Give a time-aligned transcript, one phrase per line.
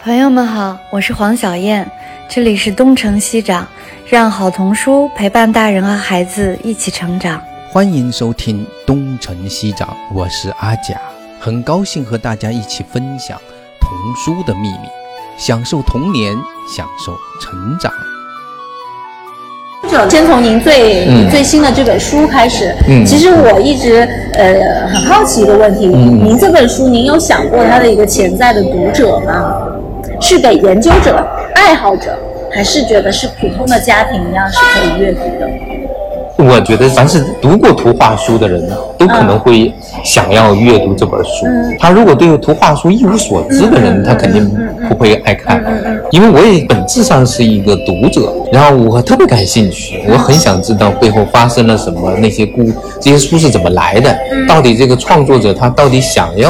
[0.00, 1.84] 朋友们好，我是黄小燕，
[2.28, 3.66] 这里是东城西长，
[4.08, 7.42] 让好童书陪伴大人和孩子一起成长。
[7.72, 10.96] 欢迎收听东城西长，我是阿甲，
[11.40, 13.36] 很高兴和大家一起分享
[13.80, 14.88] 童书的秘密，
[15.36, 16.32] 享受童年，
[16.72, 17.92] 享受成长。
[20.08, 22.72] 先从您最、嗯最新的这本书开始。
[22.88, 29.67] 嗯其实我一直呃很好奇一个问题，嗯您这本书您有想过它的一个潜在的读者吗？
[30.20, 32.18] 是给研究者、爱好者，
[32.50, 35.48] 还是觉得是普通的家庭一样是可以阅读的？
[36.38, 38.62] 我觉得凡是读过图画书的人，
[38.96, 39.72] 都可能会
[40.04, 41.46] 想要阅读这本书。
[41.46, 44.48] 嗯他如果对图画书一无所知的人，他肯定
[44.88, 45.64] 不会爱看。
[46.10, 52.64] 因为我也本质上是一个读者，然后我特别感兴趣，我很想知道背后发生了什么，那些故
[53.00, 54.16] 这些书是怎么来的，
[54.48, 56.48] 到底这个创作者他到底想要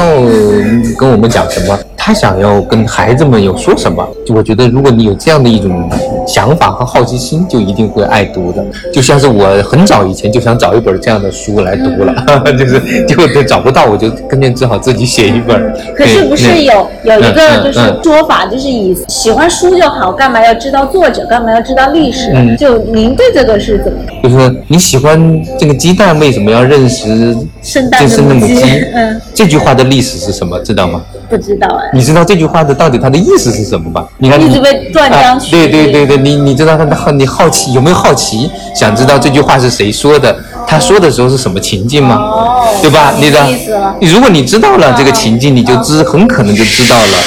[0.97, 4.07] 跟我们讲什么，他想要跟孩子们有说什么。
[4.25, 5.89] 就我觉得，如果你有这样的一种
[6.29, 8.63] 想法和好奇心，就一定会爱读的。
[8.93, 12.13] 就像是我很早以前就想找一本这样的书来读了，
[12.57, 15.73] 就是结果都找不到，我就跟着只好自己写一本。
[15.95, 22.31] 可是不是对有有一嗯个嗯就是嗯说法，就是以喜欢书就好，干嘛要知道作者，干嘛要知道历史？
[22.35, 24.21] 嗯就您对这个是怎么看？
[24.23, 30.59] 就是你喜欢这个鸡蛋，为什么要认识圣诞的母鸡鸡？， 嗯，这句话的历史是什么？
[30.59, 31.01] 知道吗？
[31.29, 31.89] 不知道哎。
[31.93, 34.05] 你知道这句话的到底它的意思是什么吧？
[34.17, 40.35] 你看你，一直被断章取义啊对对对对，你你知道他的好，你好奇有没有好奇，想知道这句话是谁说的？
[40.67, 42.15] 他说的时候是什么情境吗？
[42.17, 43.13] 哦对吧？
[43.19, 43.75] 你的意思
[44.13, 47.17] 如果你知道了这个情境，你就知很可能就知道了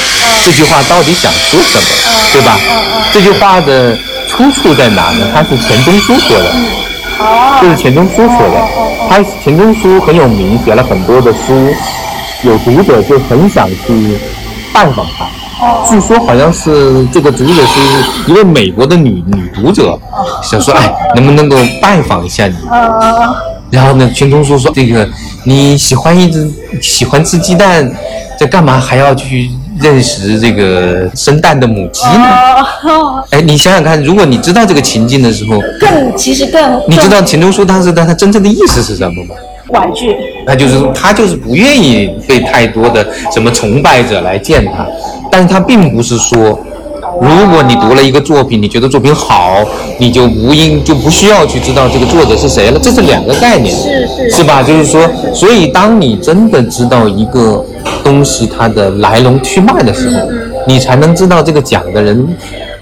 [0.45, 1.85] 这句话到底想说什么，
[2.33, 2.59] 对吧？
[3.13, 3.97] 这句话的
[4.29, 5.27] 出处在哪呢？
[5.35, 6.53] 它是钱钟书说的。
[7.61, 8.57] 就是钱钟书说的。
[9.09, 11.69] 他钱钟书很有名，写了很多的书，
[12.43, 14.19] 有读者就很想去
[14.73, 15.27] 拜访他。
[15.89, 19.97] 据说好像是这个读者是一位美国的女女读者，
[20.43, 22.55] 想说哎，能不能够拜访一下你？
[23.71, 25.09] 然后呢，钱钟书说这个
[25.45, 26.51] 你喜欢一只
[26.81, 27.89] 喜欢吃鸡蛋，
[28.37, 29.49] 这干嘛还要去
[29.81, 32.27] 认识这个生蛋的母鸡呢？
[32.85, 39.35] 哦，哎，你想想看，如果你知道这个情境的时候，更其实更你知道钱钟书当时的他真正的意思是什么吗？
[39.73, 40.15] 更婉拒，
[40.47, 44.87] 那就是他就是不愿意被太多的什么崇拜者来见他，
[45.31, 46.59] 但是他并不是说，
[47.21, 49.65] 如果你读了一个作品，你觉得作品好，
[49.99, 54.63] 你就无应就不需要去知道这个作者是谁了，这是两个概念，是是是吧？
[54.63, 57.65] 就是说，所以当你真的知道一个
[58.05, 60.21] 东西它的来龙去脉的时候，
[60.67, 62.29] 你才能知道这个讲的人。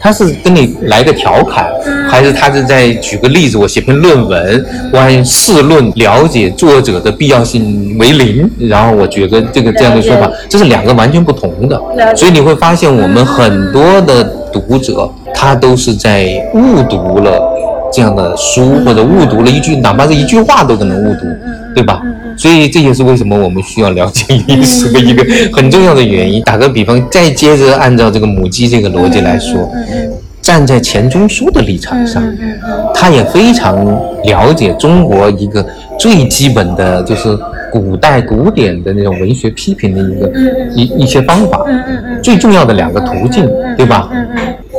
[0.00, 1.70] 他是跟你来个调侃，
[2.08, 3.58] 还是他是在举个例子？
[3.58, 11.78] 我写篇论文，我按试论了解作者的必要性为零，然后我觉得这个这样的说法，这是两个完全不同的。
[12.16, 17.38] 所以你会发现，我们很多的读者，他都是在误读了
[17.92, 21.26] 这样的书，或者误读了一句，哪怕是一句话都可能误读，
[21.74, 22.00] 对吧？
[22.40, 26.40] 所以这也是为什么我们需要了解历史的一个很重要的原因。
[26.44, 29.70] 打个比方，再接着按照这个母鸡这个逻辑来说，
[30.40, 32.22] 站在钱钟书的立场上，
[32.94, 33.84] 他也非常
[34.24, 35.62] 了解中国一个
[35.98, 37.38] 最基本的就是
[37.70, 40.32] 古代古典的那种文学批评的一个
[40.74, 41.62] 一一些方法，
[42.22, 43.46] 最重要的两个途径，
[43.76, 44.08] 对吧？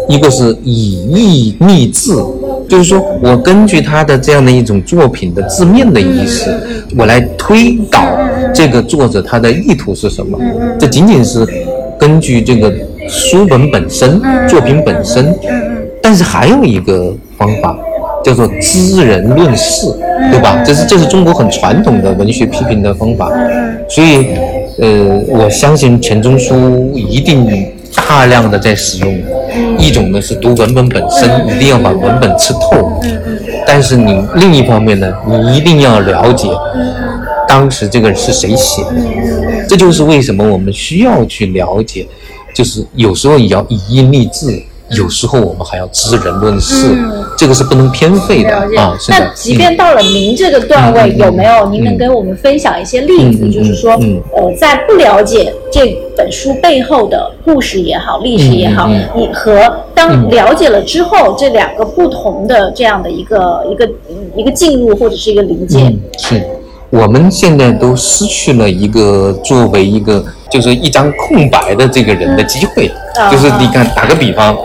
[0.10, 2.26] 一个是以意密字，
[2.72, 6.50] 就是说我根据他的这样的一种作品的字面的意思，
[6.98, 8.02] 我来推导
[8.54, 10.40] 这个作者他的意图是什么。
[10.80, 11.46] 这仅仅是
[12.00, 12.74] 根据这个
[13.10, 15.36] 书本本身、作品本身，
[16.02, 17.78] 但是还有一个方法。
[18.24, 19.88] 叫做知人论事，
[20.30, 20.62] 对吧？
[20.64, 23.32] 这是这是中国很传统的文学批评的方法，
[23.90, 24.28] 所以，
[24.78, 27.48] 呃，我相信钱钟书一定
[27.96, 29.22] 大量的在使用。
[29.78, 33.02] 一种呢是读文本本身，一定要把文本吃透，
[33.68, 36.48] 但是你另一方面呢，你一定要了解
[37.48, 42.08] 当时这个是谁写的，这就是为什么我们需要去了解，
[42.54, 44.62] 就是有时候也要以意立字。
[44.98, 46.98] 有时候我们还要知人论事，
[47.38, 48.96] 这个是不能偏废的啊。
[49.10, 53.46] 那即便到了您这个段位，嗯有没有您能给我们分享一些例子？
[53.46, 63.90] 嗯就是说，嗯呃，在不了解这本书背后的故事也好、历史也好，嗯你和当了解了之后，这两个不同的这样的一个一个
[64.36, 66.44] 一个进入或者是一个理解，嗯，是
[66.92, 72.88] 我们现在都失去了一个作为一个就是一张空白的这个人的机会。
[73.16, 74.58] 啊就是你看，打个比方，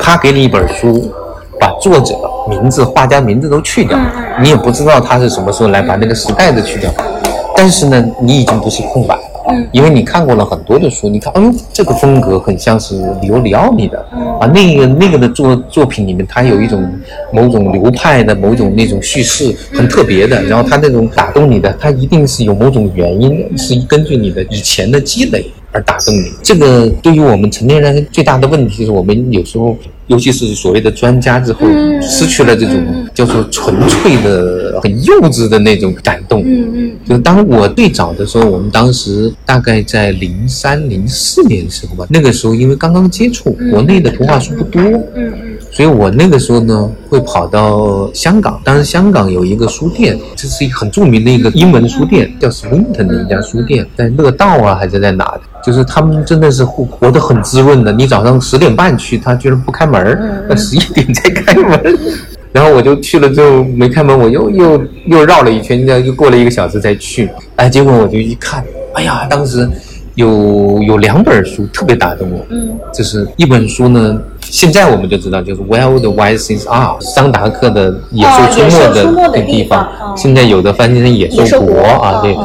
[0.00, 1.12] 他给你一本书，
[1.60, 2.14] 把作者
[2.48, 3.98] 名字、画家名字都去掉，
[4.40, 6.90] 你也不知道他是什么时候来，把那个时代的去掉。
[7.58, 9.22] 但是呢，你已经不是空白了。
[9.50, 13.98] 嗯因为你看过了很多的书，你看，哎呦，这个风格很像是里欧里奥尼的，
[14.38, 16.86] 啊，那个那个的作作品里面，它有一种
[17.32, 26.30] 某种流派的某种那种叙事很特别的，然后它那种打动你的，它一定是有某种原因，是根据你的以前的积累而打动你。
[26.42, 29.74] 这个对于我们成年人最大的问题是我们有时候，
[30.08, 31.60] 尤其是所谓的专家之后，
[32.02, 32.74] 失去了这种
[33.14, 36.42] 叫做纯粹的、很幼稚的那种感动。
[36.44, 44.82] 嗯嗯就当我最早的时候，我们当时大概在零三零四年的时候吧，那个时候因为刚刚接触，国内的图画书不多，
[45.78, 57.92] 所以我那个时候呢会跑到香港，当时香港有一个书店，这是一个很著名的一个英文书店，叫 Swinton 的一家书店，在乐道啊还是在哪的，就是他们真的是活活得很滋润的。
[57.92, 61.98] 你早上十点半去，他居然不开门儿，那十一点才开门。
[62.50, 67.30] 然后我就去了之后没开门，我又又又绕了一圈，这样又过了一个小时再去。
[67.54, 68.64] 哎，结果我就一看，
[68.94, 69.70] 哎呀，当时
[70.18, 72.44] 有有两本书特别打动我。
[72.50, 82.36] 嗯就是一本书呢，现在我们就知道，就是 Where the Wild Things Are，桑达克的野兽出没的的地地方现在有的翻译成野野兽国啊，对。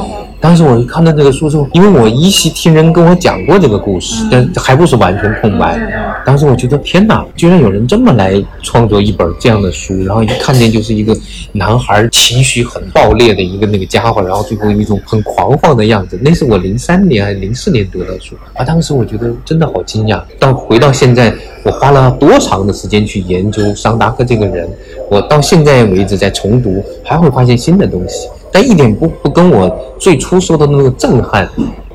[0.44, 5.80] 当时我一看到这个书之后，因为我依稀听人跟我讲过这个故事，但还不是完全空白。
[6.26, 11.18] 当时我觉得天哪，居然有人这么来创作一本这样的书，然后一看见就是一个
[11.54, 16.20] 男孩情绪很爆裂的一个那个家伙，然后最后一种很狂放的样子。
[16.22, 20.22] 那是我零三年还是零四年读的书啊，当时我觉得真的好惊讶。
[20.38, 24.70] 到回到现在，我花了多长的时间去研究桑达克这个人，
[25.10, 28.28] 我到现在为止在重读，还会发现新的东西。
[28.54, 29.70] 但一点不不跟我
[30.00, 31.50] 最初受到的那个震撼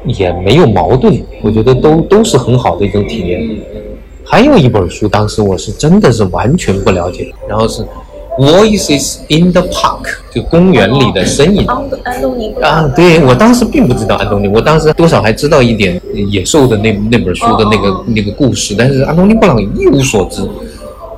[0.05, 3.49] 也没有矛盾，我觉得都都是很好的一种体验。
[4.25, 7.82] 还有一本书，当时我是真的是完全不了解，然后是
[8.38, 10.02] 《Voices in the Park》，
[10.34, 11.64] 就公园里的声音。
[11.66, 20.43] 安东安东尼布啊，对我当时并不知道安东尼，我当时多少还知道一点野兽的那那本书的那个、哦那个故事，但是安东尼布朗一无所知。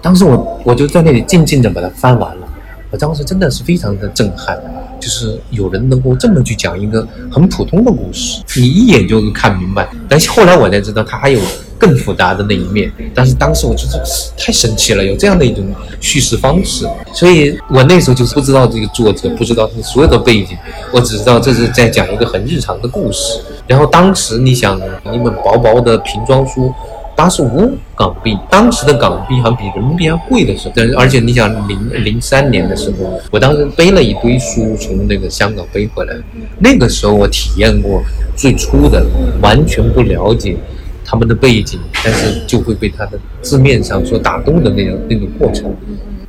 [0.00, 2.48] 当时我我就在那里静静的把它翻完了，
[2.90, 4.56] 我当时真的是非常的震撼，
[5.00, 9.88] 就是有人能够这么去讲一个很普通的故事，你一眼就能看明白。
[10.08, 11.41] 但是后来我才知道，它还有
[11.79, 12.93] 更复杂的那一面。
[13.14, 14.05] 但是当时我觉得
[14.37, 15.64] 太神奇了，有这样的一种
[16.00, 16.87] 叙事方式。
[17.12, 20.56] 所以我那时候就是不知道这个作者，不知道他所有的背景，
[20.93, 23.41] 我只知道这是在讲一个很日常的故事。
[23.67, 24.79] 然后当时你想，
[25.12, 26.73] 一本薄薄的瓶装书。
[27.20, 36.14] 八十五港币，当时的港币好像比人民币还贵的时候，但而且你想零零三年的时候，我当时背了一堆书从那个香港背回来，
[36.61, 38.02] 那个时候我体验过
[38.34, 39.05] 最初的
[39.43, 40.56] 完全不了解
[41.05, 45.70] 他们的背景，但是就会被他的字面上所打动的那样那个过程。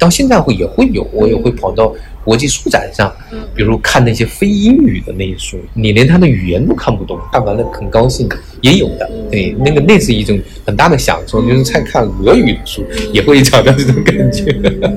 [0.01, 1.93] 到现在会也会有，我也会跑到
[2.23, 3.13] 国际书展上，
[3.53, 8.27] 比如看那些非英语的那些书，你连他的语言都看不懂，看完了很高兴，
[8.61, 9.07] 也有的。
[9.29, 12.83] 对，那个那是一种很大的享受，就是在看俄语的书
[13.13, 14.45] 也会找到这种感觉。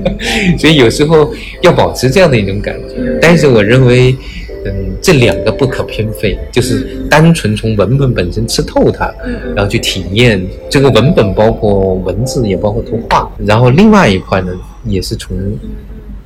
[0.57, 1.31] 所以有时候
[1.61, 4.15] 要保持这样的一种感觉，但是我认为。
[4.65, 9.13] 嗯，这两个不可偏废，就是单纯从文本本身吃透它，
[9.55, 13.31] 然后去体验这个文本，包括文字，也包括图画。
[13.45, 14.51] 然后另外一块呢，
[14.83, 15.37] 也是从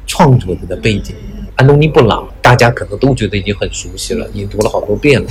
[0.07, 1.13] 创作者的背景。
[1.55, 5.27] 安东尼·布朗，大家可能都觉得已经很熟悉了，已经读了好多遍了。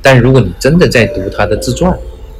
[0.00, 1.94] 但如果你真的在读他的自传，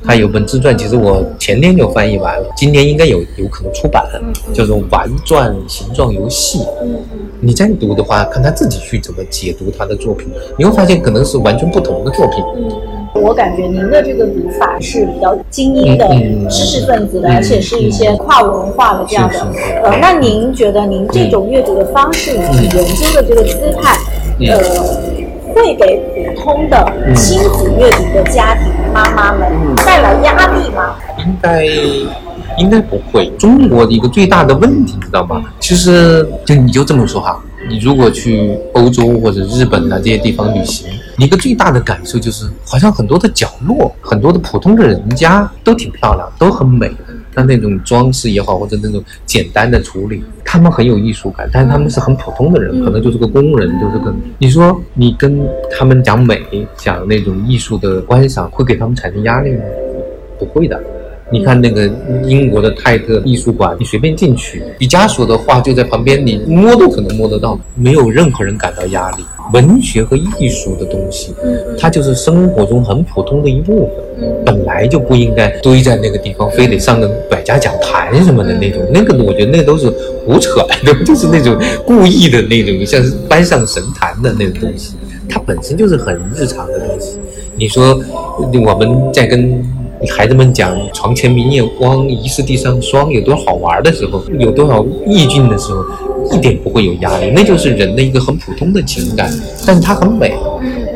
[0.07, 4.23] 他有本自传，其实我前天就翻译完了，今年应该有有可能出版了，
[4.55, 6.61] 叫做《玩转形状游戏》。
[7.41, 12.45] 你再读的话，看他自己去怎么解读他的作品，你会发现可能是完全不同的作品。
[13.15, 19.41] 我感觉您的这个读法是比较精英的嗯嗯知识分子的，嗯而且是一些跨文化的这样的。
[19.83, 23.97] 呃，那您觉得您这种阅读的方式以及研究的这个姿态，
[24.39, 24.61] 嗯呃，
[25.57, 29.51] 会给普通的亲子阅读的家庭妈妈们
[29.87, 30.97] 带来压力吗？
[31.19, 31.65] 应该
[32.59, 33.31] 应该不会。
[33.39, 35.43] 中国的一个最大的问题，你知道吗？
[35.59, 46.93] 其实就你就这么说哈，你如果去欧洲或者日本啊这些地方旅行，你一个最大的感受就是，好像很多的角落，很多的普通的人家都挺漂亮，都很美。
[47.37, 54.13] 那那种装饰也好，或者那种简单的处理，他们很有艺术感，但是他们是很普通的人，可能就是个工人，就是个。
[54.39, 56.41] 你说你跟他们讲美，
[56.77, 59.61] 讲那种艺术的观赏，会给他们产生压力吗？
[60.39, 60.83] 不会的。
[61.33, 61.91] 你看那个
[62.25, 69.25] 英国的泰特艺术馆，你随便进去，毕加索的画就在旁边，你摸都可能摸得到，没有任何人感到压力。
[69.53, 71.33] 文学和艺术的东西，
[71.79, 78.83] 它就是生活中很普通的一部分，本来就不应该堆在那个地方，非得上个百家讲坛什么的那种。
[78.93, 79.89] 那个我觉得那都是
[80.25, 84.95] 胡扯来的，就是那种故意的那种，像是搬上神坛的那种东西。
[85.29, 87.19] 它本身就是很日常的东西。
[87.57, 88.01] 你说
[88.37, 89.65] 我们在跟
[90.15, 95.83] 孩子们讲“床前明月光，疑是地上霜”有多好玩的时候，有多少意境的时候，
[96.37, 99.31] 一点不会有压力，那就是人的一个很普通的情感，
[99.67, 100.35] 但它很美。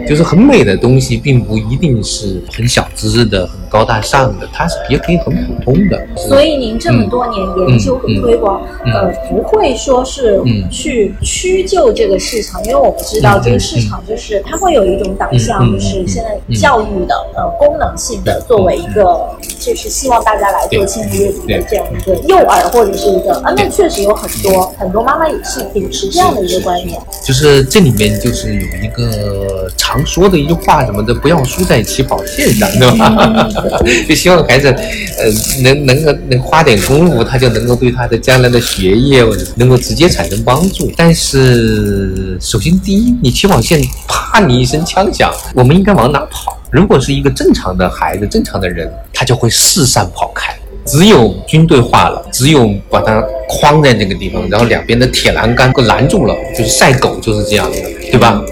[0.09, 6.07] 就是很美的东西，并不一定是很小资的、很高大上的，它是也可以很普通的。
[6.17, 27.01] 所以您这么多年研究和推广，呃，不会说是去屈就这个市场，因为我们知道这个市场就是它会有一种导向，就是现在教育的呃功能性的作为一个，就是希望大家来做亲子阅读的这样一个诱饵或者是一个啊，那确实有很多很多妈妈也是秉持这样的一个观念。
[27.25, 30.00] 就是这里面就是有一个长。
[30.07, 33.49] 说的一句话什么的，不要输在起跑线上， 对吧？
[34.09, 39.25] 就希望孩子，呃，能能够能花点功夫，他就能够对他的将来的学业
[39.57, 40.91] 能够直接产生帮助。
[40.97, 46.59] 但是，首先第一，你起跑线啪，你一声枪响，我们应该往哪跑？
[46.71, 50.55] 如果是一个正常的孩子、正常的人，他就会四散跑开。
[50.87, 57.77] 只有军队化了，只有把它框在那个地方，然后两边的铁栏杆给拦住了，就是赛狗就是这样的，
[58.11, 58.43] 对吧？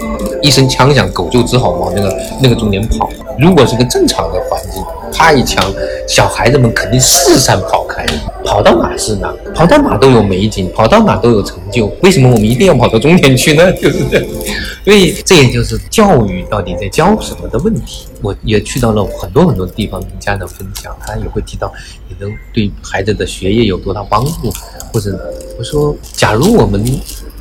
[0.41, 3.09] 一声枪响，狗就只好往那个那个终点跑。
[3.37, 5.63] 如果是个正常的环境，啪一枪，
[6.07, 8.05] 小孩子们肯定四散跑开，
[8.43, 11.87] 跑到哪是哪，跑到哪都有美景，跑到哪都有成就。
[12.01, 13.71] 为什么我们一定要跑到终点去呢？
[13.73, 14.25] 就是这。
[14.83, 18.07] 所以这也就是教育到底在教什么的问题。
[18.21, 21.71] 我也去到了很多很多地方跟家长分享，他也会提到，
[22.09, 24.51] 你能对孩子的学业有多大帮助，
[24.91, 25.17] 或者
[25.57, 26.83] 我说，假如我们。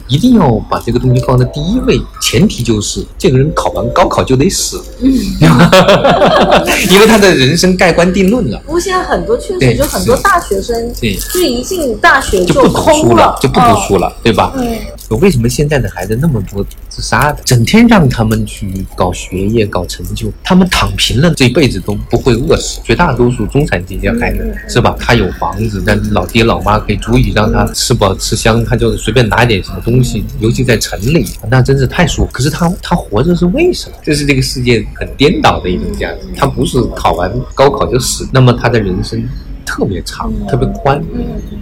[0.08, 5.10] 一定要把这个东西放在第一位，前提就是这个人考完高考就得死，嗯，
[6.90, 8.60] 因为他的人生盖棺定论了。
[8.64, 14.52] 不过现在很多确实就很多大学生，对，就一进大学就不读书了，就不读书了，对吧？
[14.56, 14.78] 嗯。
[15.20, 16.62] 为什么现在的孩子那么多
[16.98, 17.40] 自杀的？
[17.44, 22.80] 整天让他们去搞学业、搞成就，他们躺平了，这辈子都不会饿死。
[22.82, 24.96] 绝大多数中产阶级孩子是吧？
[24.98, 32.30] 他有房子，但老爹老妈可以足以让他吃饱吃香，他就随便拿一点什么东西，尤其在城里，那真是太舒服。
[32.32, 33.96] 可是他他活着是为什么？
[34.02, 36.26] 这是这个世界很颠倒的一种价值。
[36.36, 39.24] 他不是考完高考就死，那么他的人生。
[39.70, 40.98] 特别长，特别宽，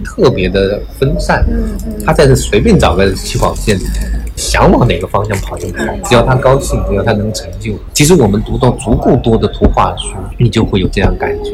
[0.01, 1.45] 特别的分散。
[2.05, 3.77] 他在这随便找个起跑线，
[4.37, 7.73] 想往哪个方向跑就跑，只要他高兴，只要他能成就。
[7.91, 11.51] 其实我们读到足够多的图画书，你就会有这样感觉。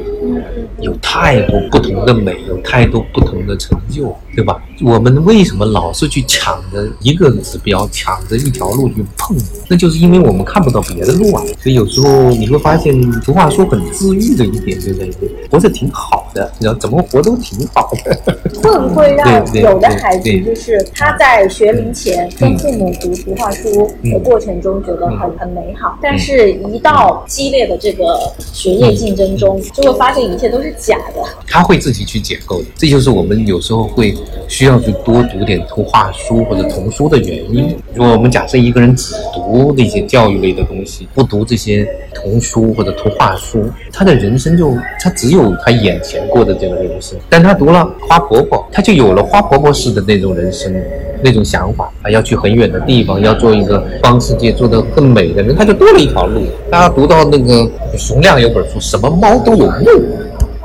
[0.81, 4.61] 有太多不同的美，有太多不同的成就，对吧？
[4.83, 9.35] 我们为什么老是去抢着一个指标，抢着一条路去碰？
[9.69, 11.41] 那就是因为我们看不到别的路啊。
[11.61, 15.13] 所以有时候你会发现，图画书很治愈的一点就在于
[15.49, 18.33] 活着挺好的，你知道怎么活都挺好的。
[18.61, 31.23] 会不会让有的孩子就是他在学龄前跟父母读图画书的过程中觉得很很美好，但是一到激烈的这个学业竞争中，就会发现一切都是假的。
[31.47, 34.15] 他会自己去解构的，这就是我们有时候会
[34.47, 37.77] 需要要去多读点图画书或者童书的原因。
[37.93, 47.15] 如果我们假设一个人只读那些教育类的东西，不读这些童书或者图画书，他的人生就他只有他眼前过的这个人生。
[47.29, 50.73] 但他读了花婆婆，他就有了花婆婆式的那种人生，
[51.23, 56.41] 那种想法啊，要去很远的地方，要做一个帮世界做得更美的人，他就多了一条路。
[56.71, 60.03] 大家读到那个熊亮有本书，什么猫都有路。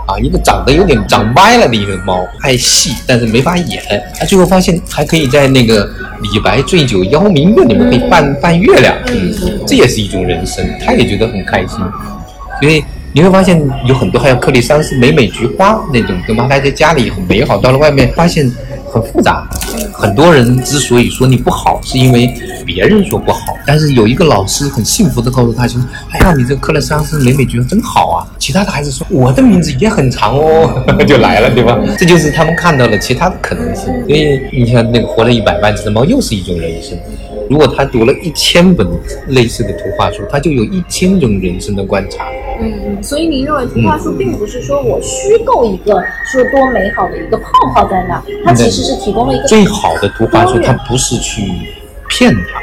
[0.08, 3.82] 啊，一个长得有点长歪了的一个猫，爱戏，但是没法演。
[4.18, 5.86] 他最后发现还可以在那个
[6.22, 9.30] 李白醉酒邀明月里面可以扮扮月亮，嗯，
[9.66, 11.78] 这也是一种人生，他也觉得很开心。
[12.62, 16.46] 所以你会发现有很多还有克里桑斯美美菊花那种，对吗？
[16.48, 18.50] 他在家里很美好，到了外面发现。
[18.88, 19.48] 很复杂，
[19.92, 22.34] 很多人之所以说你不好，是因为
[22.66, 23.40] 别人说不好。
[23.66, 30.82] 但是有一个老师很幸福的告诉他就说：“哎呀，你这克勒桑斯美美觉得真好啊。”其他的孩子说：“我的名字也很长哦。
[31.06, 31.78] ”就来了，对吧？
[31.98, 33.86] 这就是他们看到了其他的可能性。
[34.06, 36.96] 所以你像那个活了一百万只猫，又是一种人生。
[37.48, 38.86] 如果他读了一千本
[39.28, 42.26] 类似的图画书，他就有一千种人生的观察。
[42.60, 51.42] 嗯嗯，所以您认为图画书并不是说我虚构一个说多美好的一个泡泡在那，它其实是提供了一个最好的图画书，它不是去
[52.08, 52.60] 骗他，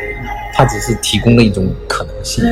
[0.53, 2.43] 它只是提供了一种可能性。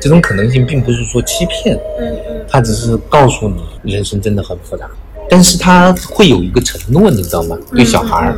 [0.00, 3.50] 这种可能性并不是说欺骗，嗯嗯，它只是告诉
[3.82, 4.86] 你人生真的很复杂，
[5.30, 7.56] 但是它会有一个承诺，你知道吗？
[7.74, 8.36] 对小孩儿。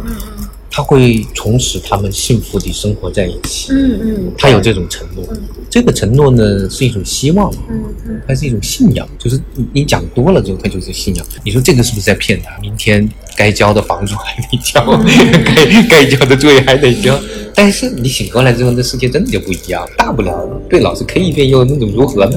[0.77, 3.69] 他会从此他们幸福地生活在一起。
[3.71, 5.25] 嗯嗯，他有这种承诺，
[5.71, 11.25] 这个承诺呢是一种希望，嗯嗯，它是一种信仰，就是你你讲多了之后，它就是信仰。
[11.45, 12.59] 你说这个是不是在骗他？
[12.61, 14.85] 明天该交的房租还得交，
[15.55, 17.17] 该该交的作业还得交。
[17.55, 19.89] 但是你醒过来之后，这世界真的就不一样。
[19.97, 22.37] 大不了对老师 K 一遍，又那种如何呢？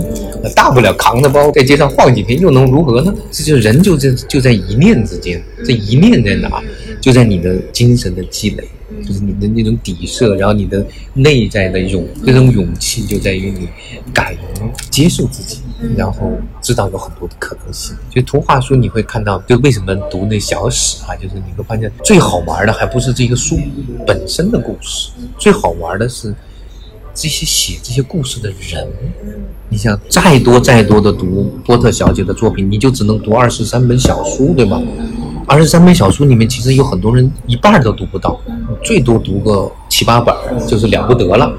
[0.55, 3.11] 大不了扛着包在街上晃几天，又能如何呢？
[3.31, 6.61] 这就人就在就在一念之间，这一念在哪？
[6.99, 8.67] 就在你的精神的积累，
[9.05, 13.67] 就是你的那种底色，然后你的内在的勇，这种勇气就在于你
[14.13, 14.37] 敢于
[14.89, 15.59] 接受自己，
[15.95, 16.31] 然后
[16.61, 17.95] 知道有很多的可能性。
[18.09, 23.57] 就图画书你会看到，就为什么读那小史啊，就是你会发现最好玩的还不是这个书
[24.05, 26.33] 本身的故事，最好玩的是
[27.13, 28.87] 这些写这些故事的人。
[29.69, 34.81] 你想再多再多的读波特小姐的作品，你就只能读二十三本小书，对吧？
[35.49, 38.37] 二十三本小说里面，其实有很多人一半都读不到，
[38.83, 40.35] 最多读个七八本
[40.67, 41.49] 就是了不得了。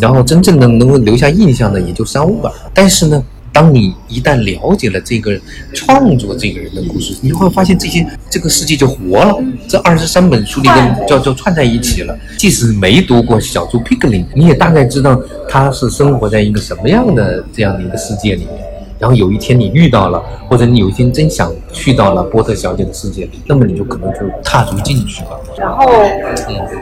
[0.00, 2.50] 然后真正的能够留下印象的也就三五本。
[2.72, 3.20] 但是呢，
[3.52, 5.36] 当你一旦了解了这个
[5.74, 9.36] 创作这个人的故事，你会发现这些这个世界就活了。
[9.68, 12.16] 这二十三本书里面叫叫串在一起了。
[12.38, 18.71] 即使没读过小猪皮克林，你也大概知道他是生活在一个什么样的这样的一个世界里面。
[19.02, 25.30] 然后有一天你遇到了，或者你有一天真想去到了波特小姐的世界里，那么你就可能就踏足进去了。
[25.58, 25.90] 然后，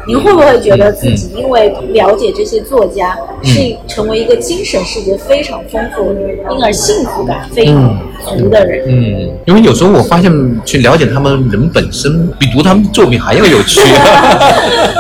[0.07, 6.13] 您会不会觉得自己因为了解这些作家，是成为一个精神世界非常丰富，
[6.53, 7.99] 因而幸福感非常
[8.37, 8.85] 足的人？
[8.87, 10.31] 嗯，因为有时候我发现
[10.67, 13.81] 去了解他们人本身，比读他们作品还要有趣，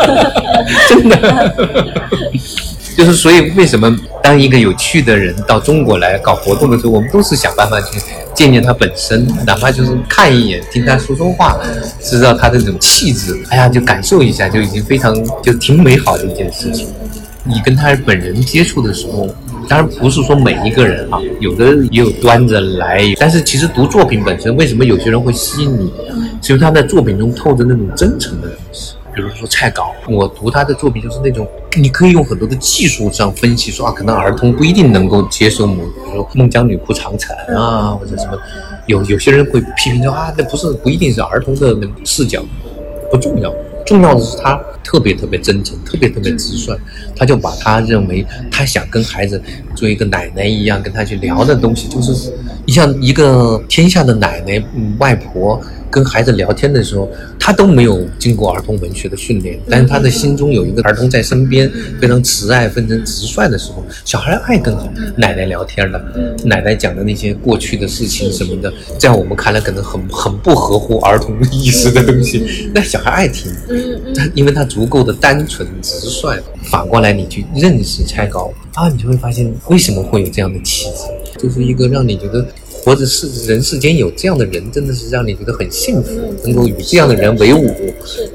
[0.88, 1.54] 真的。
[2.96, 8.00] 就是所以，为什么当一个有趣的人到中国来搞活动的时候，我们都是想办法去
[8.34, 11.58] 见见他本身，哪怕就是看一眼，听他说说话，
[12.02, 16.88] 知道他这种气质，哎呀，就感受一下，就已经非常就挺美好的一件事情。
[17.42, 19.26] 你跟他本人接触的时候，
[19.66, 25.90] 当然不是说每一个人啊，有的也有端着来，但是其实读作品本身，为什么有些人会吸引你？
[26.42, 28.94] 是因为他在作品中透着那种真诚的东西。
[29.20, 31.46] 比如说蔡稿，我读他的作品就是那种，
[31.76, 38.38] 你可以用很多的技术上分析，说啊，可能儿童不一定能够接受某，比如说孟姜女哭长城啊，或者什么，
[38.86, 42.42] 有有些人会批评说啊，那不是不一定是儿童的视角，
[43.10, 46.74] 不重要，重要的是他特别特别真诚，特别特别直率，
[47.14, 49.40] 他就把他认为他想跟孩子
[49.74, 52.32] 做一个奶奶一样跟他去聊的东西，就是
[52.64, 54.62] 你像一个天下的奶奶、
[54.98, 55.60] 外婆。
[55.90, 64.74] 跟孩子聊天的时候，他都没有经过儿童文学的训练，但是他的心中有一个儿童在身边，非常慈爱、非常直率的时候，小孩爱跟
[65.16, 66.00] 奶奶聊天的。
[66.44, 73.52] 奶奶讲的那些过去的事情什么的，在我们看来可能很很不合乎儿童意识的东西， 那小孩爱听，
[74.14, 76.40] 他因为他足够的单纯直率。
[76.70, 82.46] 反过来，你去认识蔡高啊，你就会发现为什么会有这样的气质，就是一个让你觉得。
[82.84, 86.10] 或者是人世间有这样的人，真的是让你觉得很幸福，
[86.44, 87.74] 能够与这样的人为伍，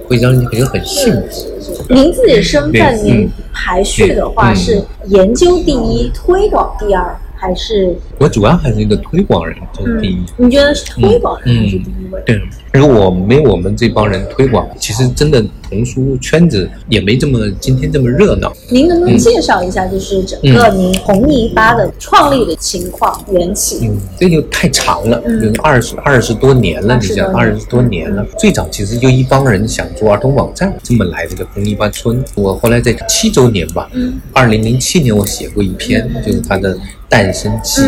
[0.08, 1.52] 会让你觉得很幸福。
[1.90, 7.96] 您自己身份，您排序的话是研究第一，推广第二，还是？
[8.18, 10.24] 我主要还是一个推广人，这是第一。
[10.38, 12.22] 你觉得是推广人还是第一位？
[12.26, 12.42] 对，
[12.74, 15.44] 如果没有我们这帮人推广，其实真的。
[15.70, 18.52] 童书圈子也没这么今天这么热闹。
[18.70, 23.80] 您能不能介绍一下，就是整个您红泥巴的创立的情况缘起？
[23.84, 28.26] 嗯，这就太长了，嗯，二十二十多年了，你想二十多年了。
[28.40, 32.24] 最早其实就一帮人想做儿童网站，这么来这个红泥巴村。
[32.36, 36.78] 我后来在七周年吧，嗯，二零零七年我写过一篇，就是它的。
[37.08, 37.82] 诞生期，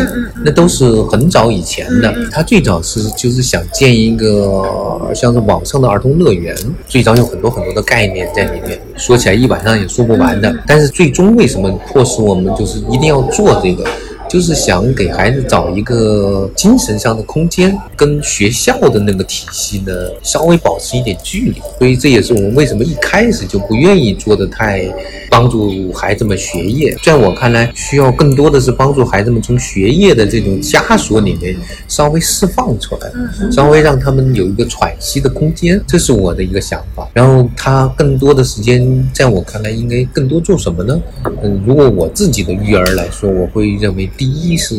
[0.44, 2.14] 那都是很早以前的。
[2.30, 10.54] 他最早是就是想建一个像是网上的儿童乐园，最早有很多很多的概念在里面，说起来一晚上也说不完的。
[10.66, 13.84] 但是最终为什么迫使我们就是一定要做这个？
[14.28, 24.86] 就是想给孩子找一个精神上的空间，跟学校的那个体系呢稍微保持一点距离，所以这也是我们为什么一开始就不愿意做的太
[25.30, 26.94] 帮助孩子们学业。
[27.02, 31.56] 在我看来，需要更多的是帮助孩子们从学业的这种枷锁里面
[31.88, 33.10] 稍微释放出来，
[33.50, 37.08] 稍微让他们有一个喘息的空间，这是我的一个想法。
[37.14, 41.00] 然后他更多的时间，在我看来应该更多做什么呢？
[41.42, 44.06] 嗯，如果我自己的育儿来说，我会认为。
[44.18, 44.74] 第一是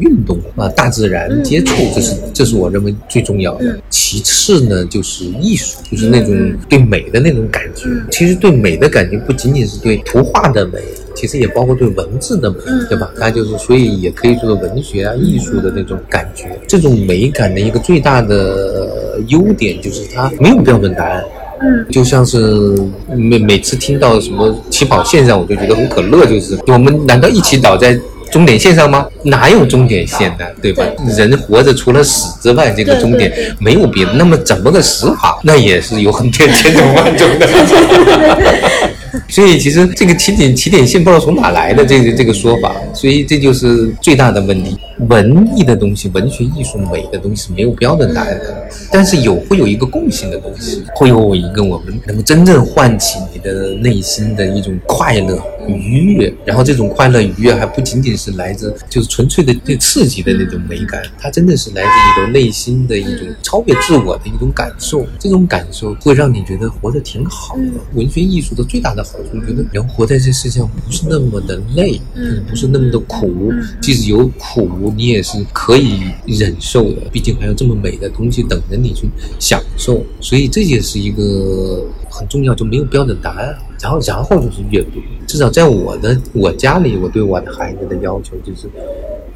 [0.00, 3.78] 运动啊，大自然接触，这是这是我认为最重要的。
[3.90, 6.34] 其次呢，就是艺术，就是那种
[6.70, 7.84] 对美的那种感觉。
[8.10, 10.78] 其实对美的感觉不仅仅是对图画的美，
[11.14, 12.56] 其实也包括对文字的美，
[12.88, 13.10] 对吧？
[13.20, 16.58] 它就是所以也可以说文学啊、艺术的那种感觉。
[16.66, 21.22] 这种美感的一个最大的优点就是它没有标准答案。
[21.60, 22.74] 嗯，就像是
[23.14, 28.00] 每每次听到什么起跑线上，我就觉得很可乐，就是我们难道一起倒在？
[28.30, 29.06] 终点线上吗？
[29.22, 30.44] 哪有终点线呢？
[30.62, 30.84] 对吧？
[31.16, 34.12] 人活着除了死之外，这个终点没有别的。
[34.12, 35.38] 那么怎么个死法？
[35.42, 37.48] 那也是有很千千种万种的。
[39.30, 44.78] 所以其实这个起点起点线不知道从哪来的这个这个说法，所以这就是最大的问题。
[45.08, 55.40] 文艺的东西、文学艺术美的东西是没有标准答案的，但是有会有一个共性的东西，会有一个我们能够真正唤起你的内心的一种快乐
[55.76, 67.62] 愉悦，然后这种快乐愉悦还不仅仅是来自就是纯粹的对刺激的那种美感，它真的是来自一种内心的一种超越自我的一种感受，这种感受会让你觉得活得挺好的。
[67.94, 74.68] 文学艺术的最大的好处，觉得人活在这世界上不是那么的累，嗯，不是那么的苦，即使有苦。
[74.96, 83.56] 你也是可以忍受的，毕竟还有这么美的东西等着你去享受，所以这也是一个很重要，就没有标准答案。
[83.80, 85.00] 然后，然后就是阅读。
[85.26, 88.68] 至少在我的我家里，我对我的孩子的要求就是，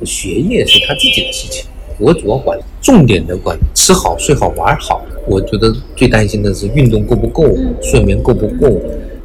[0.04, 1.66] 学业是他自己的事情，
[1.98, 5.02] 我主要管重点的管吃好、睡好、玩好。
[5.28, 7.44] 我觉得最担心的是运动够不够，
[7.80, 8.68] 睡眠够不够。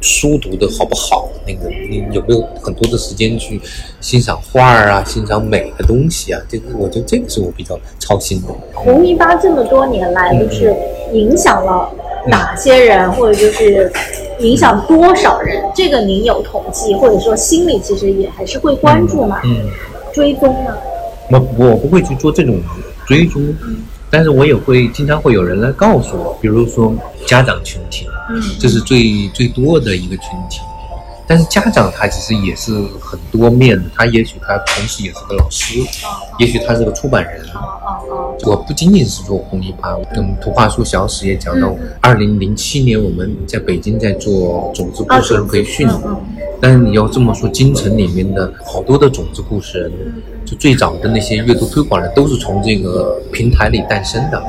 [0.00, 1.28] 书读的好不好？
[1.44, 3.60] 那个你有没有很多的时间去
[4.00, 6.40] 欣赏画儿啊，欣赏美的东西啊？
[6.48, 8.54] 这个我觉得这个是我比较操心的。
[8.72, 10.72] 红一八这么多年来，就是
[11.12, 11.90] 影响了
[12.28, 13.90] 哪些人，或者就是
[14.40, 15.62] 影响多少人？
[15.74, 19.40] 这个您有统计，或者说心里其实也还是会关注嘛？
[19.44, 19.68] 嗯，
[20.12, 20.76] 追踪呢？
[21.30, 22.60] 我我不会去做这种
[23.06, 23.54] 追踪，
[24.10, 26.94] 但是我也会经常会有人来告诉我，比如说
[27.26, 28.06] 家长群体。
[28.30, 30.60] 嗯，这是最最多的一个群体，
[31.26, 35.80] 但是家长他其实也是很多面的，他也许他同时也是个老师，
[36.38, 37.42] 也许他是个出版人。
[38.44, 45.88] 我不仅仅是做红泥巴，跟图画书小史也讲到，二零零七年我们在北京在做种子故事人培训，
[46.60, 49.92] 但是你要这么说，京城里面的好多的种子故事人，
[50.44, 54.42] 就最早的那些阅读推广人，都是从这个平台里诞生的。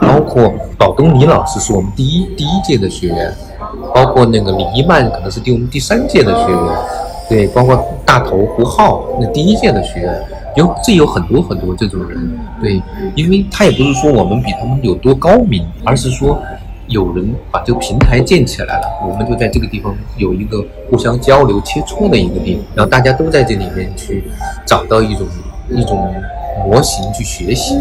[0.00, 3.32] 包括宝东尼老师是我们第一第一届的学员，
[3.94, 6.60] 包括那个李一曼可能是第我们第三届的学员，
[7.28, 10.22] 对，包括大头胡浩那第一届的学员，
[10.56, 12.82] 有这有很多很多这种人，对，
[13.14, 16.42] 因为他也不是说我们比他们有多高明，而是说
[16.88, 24.24] 有人把这个平台建起来了，我们就在这个地方有一个互相交流切磋的一个地方，然后大家都在这里面去
[24.64, 25.26] 找到一种
[25.70, 26.14] 一种
[26.64, 27.76] 模型去学习。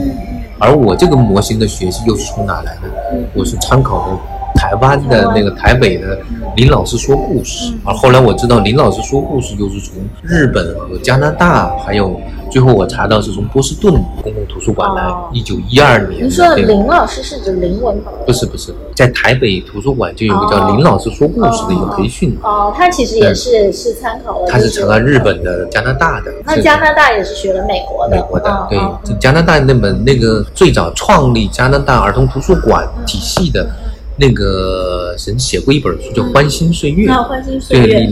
[0.59, 2.89] 而我这个模型的学习又是从哪来的？
[3.33, 4.17] 我是参考的
[4.59, 6.19] 台湾的那个台北的
[6.55, 12.19] 林老师说故事，而后来我知道林老师说故事又是从日本和加拿大，还有。
[12.51, 16.23] 最后我查到是从波士顿公共图书馆来，一九一二年。
[16.23, 18.11] 您说的林老师是指林文宝？
[18.25, 22.37] 不是不是，在台北图书馆就有个叫林老师说故事的一个培训。
[22.43, 24.47] 哦，他其实也是是参考了。
[24.47, 26.31] 他是成了日本的、加拿大的。
[26.45, 28.15] 那加拿大也是学了美国的。
[28.15, 33.67] 美国的对，加拿大那本那个最早创立加拿大儿童图书馆体系的。
[34.17, 37.09] 那个人写过一本书叫《欢欣岁月》，
[37.69, 38.07] 对，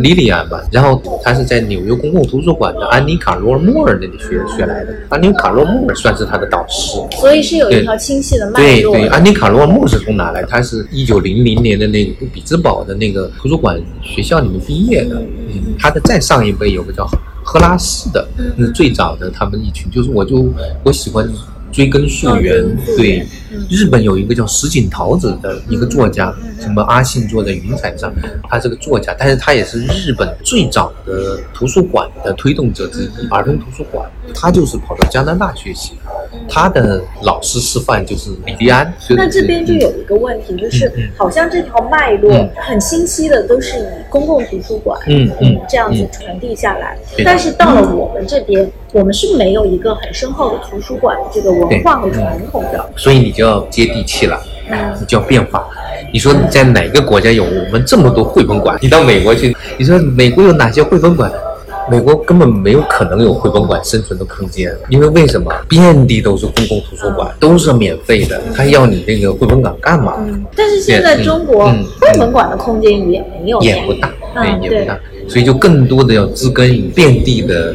[0.00, 0.62] 莉莉安吧。
[0.70, 4.94] 然后他是在纽约公共图书馆的安妮卡罗尔莫尔那里学学来的。
[5.08, 8.92] 安妮卡罗尔莫尔算是他的导师，所以是有一条清晰的脉络。
[8.92, 10.44] 对对，安妮卡罗尔莫尔是从哪来？
[10.44, 15.16] 他是一九零零年的那个比兹堡的那个图书馆学校里面毕业的。
[15.16, 17.04] 嗯，他的再上一辈有个叫
[17.42, 20.48] 赫拉斯的，那最早的他们一群，就是我就
[20.84, 21.28] 我喜欢。
[21.72, 22.62] 追根溯源，
[22.98, 23.26] 对，
[23.68, 28.10] 日本有一个叫石井桃子的一个作家，什么阿信坐在《云彩上》，
[28.48, 35.92] 他是个作家，但是他也是日本最早的图书馆的推动者之一，儿童图书馆，他就是跑到加拿大学习。
[36.48, 38.90] 他的老师示范就是李迪安。
[39.10, 52.90] 那这边就有一个问题，就是好像这条脉络很清晰的都是以公共图书馆嗯嗯这样子传递下来，但是到了我们这边，我们是没有一个很深厚的图书馆的这个文化和传统的。
[52.96, 54.40] 所以你就要接地气了，
[54.98, 55.66] 你就要变化。
[56.12, 58.76] 你说你在哪个国家有我们这么多绘本馆？
[58.80, 61.32] 你到美国去，你说美国有哪些绘本馆？
[61.90, 65.52] 美国根本没有可能有绘本馆生存的空间，因为为什么？
[65.68, 70.14] 遍地都是公共图书馆，都是免费的，他要你那个绘本馆干嘛？
[70.54, 71.66] 但是现在中国
[72.00, 77.74] 绘本馆的空间也没有，也不大，对，也不大，所以就更多的要植根于遍地的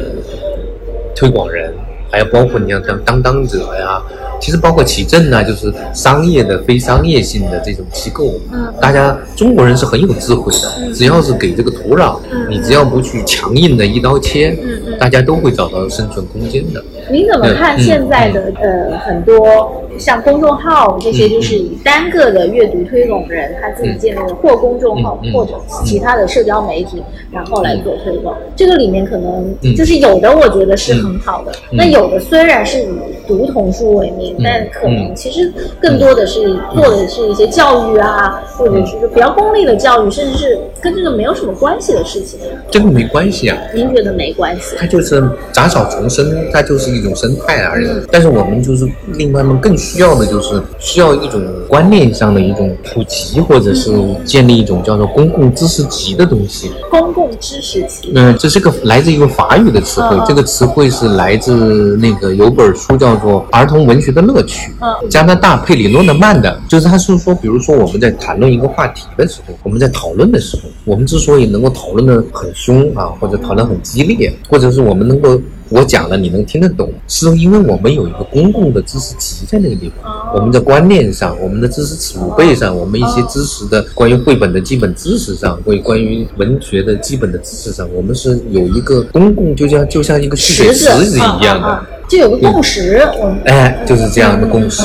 [1.14, 1.70] 推广人，
[2.10, 4.00] 还有包括你像当当当者呀。
[4.40, 12.16] 其实包括起正呢，就是商业的、非商业性的这种机构，嗯，大家中国人是很有智慧的，只要是给这个土壤，
[12.48, 16.82] 你只要不去强硬的一刀切，嗯大家都会找到生存空间的。
[17.10, 25.52] 您怎么看现在的呃很多像公众号这些，就是以单个的阅读推广人他自己建立的或公众号或者
[25.84, 28.36] 其他的社交媒体，然后来做推广。
[28.56, 31.52] 这个里面可能就是有的，我觉得是很好的。
[31.70, 32.88] 那有的虽然是以
[33.26, 42.38] 读童书为名，但可能其实更多的是做的是一些教育啊，或者是比较功利的教育，甚至是跟这个没有什么关系的事情。
[42.70, 43.58] 这个没关系啊？
[43.74, 44.76] 您觉得没关系？
[44.78, 47.88] 它就是杂草丛生，它就是一种生态而已。
[48.10, 53.92] 但是我们就是另外们，更需要的就是需要一种观念上的一种普及，或者是
[54.24, 56.70] 建立一种叫做公共知识集的东西。
[56.90, 58.12] 公共知识集。
[58.14, 75.40] 嗯，这是个来自一个法语的词汇，这个词汇是来自那个有本书叫做《儿童文学的乐趣》，嗯加拿大佩里诺的曼的，就是他是说，比如说我们在谈论一个话题的时候，我们在讨论的时候，我们之所以能够讨论的很凶啊，或者讨论很激烈，或者是我们能够。
[75.70, 80.32] 我讲了，你能听得懂，是因为我们有一个公共的知识集在那个地方。
[80.34, 93.00] 我们的观念上，我们的知识储备上，我们一些知识的关于绘本的基本知识上，或关于文学的基本的知识上，我们是有一个公共，就像就像一个蓄水池子一样的，就有个共识。
[93.44, 94.82] 哎，就是这样的共识，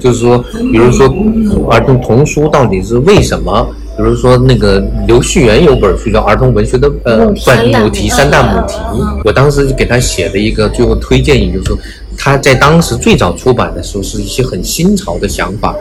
[0.00, 0.38] 就是说，
[0.72, 1.06] 比如说
[1.70, 3.66] 儿童童书到底是为什么？
[3.96, 8.74] 比如说，那个刘旭元有本书叫《儿童文学的呃母题三大母题》，
[9.24, 11.78] 我当时就给他写的一个最后推荐，语就是说。
[12.16, 15.76] 他在当时最早出版的时候是一些很新潮的想法，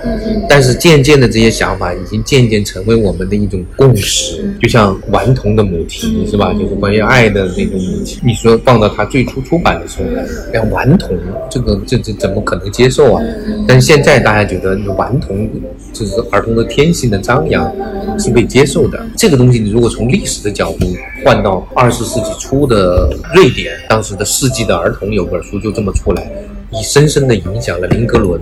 [0.49, 6.53] 但是渐渐的这些想法已经渐渐成为我们的一种共识，就像顽童的母题是吧？
[6.53, 8.19] 就是关于爱的那种母题。
[8.23, 10.09] 你说放到他最初出版的时候，
[10.53, 11.17] 哎，顽童
[11.49, 13.23] 这个这这怎么可能接受啊？
[13.67, 15.49] 但是现在大家觉得顽童
[15.93, 17.71] 就是儿童的天性的张扬
[18.19, 18.99] 是被接受的。
[19.17, 20.87] 这个东西你如果从历史的角度
[21.23, 26.22] 换到二十世纪初的瑞典，当时的世纪的儿童有本书就这么出来。
[26.71, 28.41] 以深深的影响了林格伦，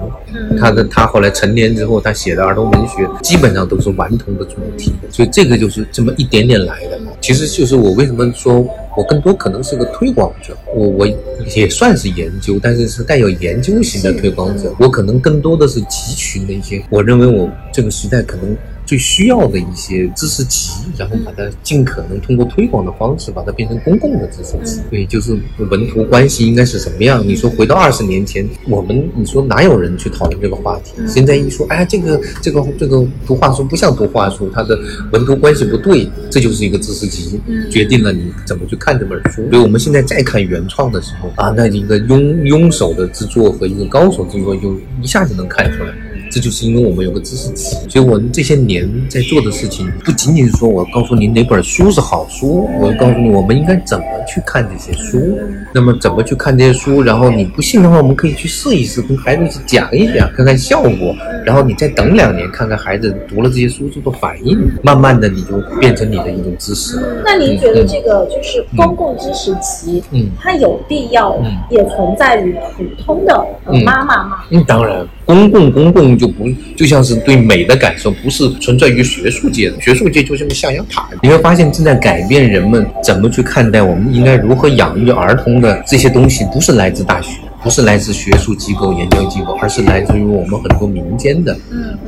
[0.60, 6.98] 他的他后来成年之后，他写的儿童文学基本上都是顽童的主题，所以这个就是这么一点点来的。
[7.20, 8.66] 其实就是我为什么说
[8.96, 11.08] 我更多可能是个推广者，我我
[11.56, 18.56] 也算是研究，但是是带有研究型的推广者，我可能更多的是汲取那些我认为我这个时代可能。
[18.92, 24.82] 最需要的一些知识集，然后把它尽可能通过推广的方式把它变成公共的知识集。
[24.90, 25.32] 对，就是
[25.70, 27.26] 文图关系应该是什么样？
[27.26, 30.92] 你说回到二十年前，我们你说哪有人去讨论这个话题？
[31.08, 34.78] 现在一说，哎，这个这个这个图画书不像图画书，它的
[35.14, 39.50] 文图关系不对，这就是一个知识集，决定了你怎么去看这本书。
[39.50, 45.94] 所以我们现在再看原创的时候啊，那一个庸庸手的制作和一个高手制作，就一下子能看出来。
[46.32, 55.38] 这就是因为我们有个知识集，所以我们这些年在做的事情，不仅仅是说我告诉你哪本书是好书，我要告诉你我们应该怎么去看这些书。
[55.74, 57.02] 那么怎么去看这些书？
[57.02, 61.14] 然后你不信的话，我们可以去试一试，跟孩子一起讲一讲，看看效果。
[61.46, 66.98] 然后你再等两年，看看孩子读了这些书之后的反应，慢慢的你就变成你的一种知识。
[67.26, 71.36] 那您觉得这个就是公共知识集，嗯，它有必要
[71.70, 73.46] 也存在于普通的
[73.84, 74.44] 妈妈吗？
[74.52, 75.06] 嗯，当然。
[75.32, 79.80] 公共公共就不就像是对美的感受，不是存在于学术界的。
[79.80, 87.30] 学术界就像个象牙塔，你会发现正在改变人们怎么去看待我们应该如何养育儿童的这些东西，不是来自大学，
[87.64, 91.56] 不是来自学术机构、研究机构，而是来自于我们很多民间的、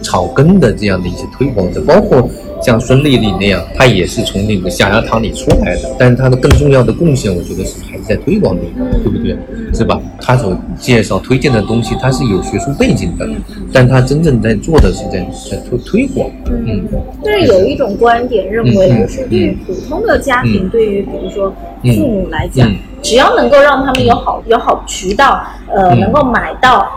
[0.02, 2.30] 草根的这样的一些推广者，包括。
[2.66, 8.62] 像孙丽丽那样，她也是从那个象牙塔里出来的，但是她的更重要的贡献，我觉得是还是在推广里，
[9.04, 9.38] 对不对？
[9.74, 10.00] 是吧？
[10.22, 13.28] 她所介绍、推荐的东西，她是有学术背景的，
[13.74, 16.30] 但他真正在做的是在在推推广。
[16.48, 16.88] 嗯，
[17.24, 26.88] 但是有一种观点认为，就是对于普通的家庭，对于比如说父母来讲，只要能够让他们有好有好渠道，呃，能够买到。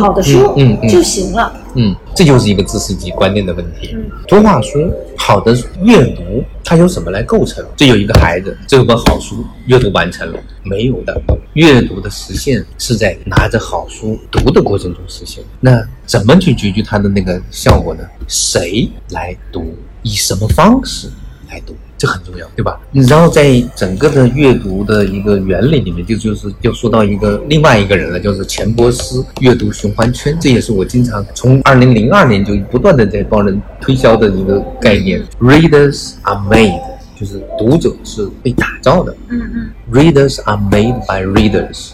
[0.00, 1.52] 好的书嗯就行了。
[1.74, 3.94] 嗯，这就是一个知识级观念的问题。
[4.26, 6.22] 图画书好的阅读，
[6.64, 7.64] 它由什么来构成？
[7.76, 11.22] 这有一个孩子，这有本好书阅读完成了没有的？
[11.52, 15.44] 阅读的实现是在拿着好书读的过程中实现。
[15.60, 18.02] 那怎么去解决它的那个效果呢？
[18.26, 19.76] 谁来读？
[20.02, 21.08] 以什么方式
[21.48, 21.76] 来读？
[22.04, 22.78] 这很重要，对吧？
[22.92, 30.36] 然后在整个的阅读的一个原理里面，就就是又说到一个另外一个人了，就是钱伯斯阅读循环圈。
[30.38, 35.22] 这也是我经常从二零零二年就不断的在帮人推销的一个概念。
[35.40, 36.78] Readers are made，
[37.18, 39.16] 就是读者是被打造的。
[39.28, 39.70] 嗯嗯。
[39.90, 41.92] Readers are made by readers，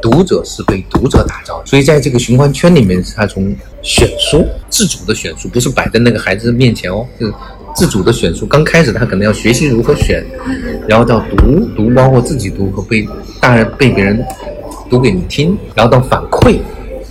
[0.00, 1.62] 读者是被读者打造。
[1.66, 7.34] 所以在这个循环圈里面，他从选书，自主的选书，不是摆在那个孩子面前哦，就是。
[7.74, 10.24] 自主的选书，刚开始他可能要学习如何选，
[10.86, 13.06] 然后到读读，包括自己读和被
[13.40, 14.22] 大人被别人
[14.90, 16.58] 读给你听，然后到反馈，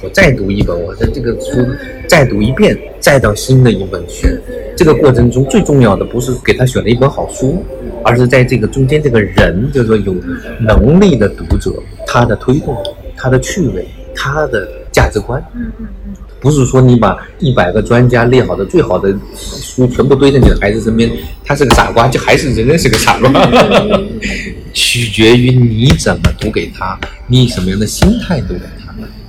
[0.01, 1.65] 我再读一本，我的这个书
[2.07, 4.39] 再读一遍，再到新的一本选。
[4.75, 7.63] 这个过程中最重要的不是给他选了一本好书，
[8.03, 10.15] 而是在这个中间这个人，就是说有
[10.59, 11.73] 能力的读者，
[12.05, 12.77] 他的推动，
[13.17, 15.43] 他的趣味，他的价值观。
[15.55, 16.13] 嗯嗯嗯。
[16.39, 21.11] 不是说你把一百个专家列好的最好的书全部堆在你的孩子身边，
[21.43, 23.29] 他是个傻瓜，就还是仍然是个傻瓜。
[24.73, 26.97] 取决于你怎么读给他，
[27.27, 28.78] 你以什么样的心态读给他，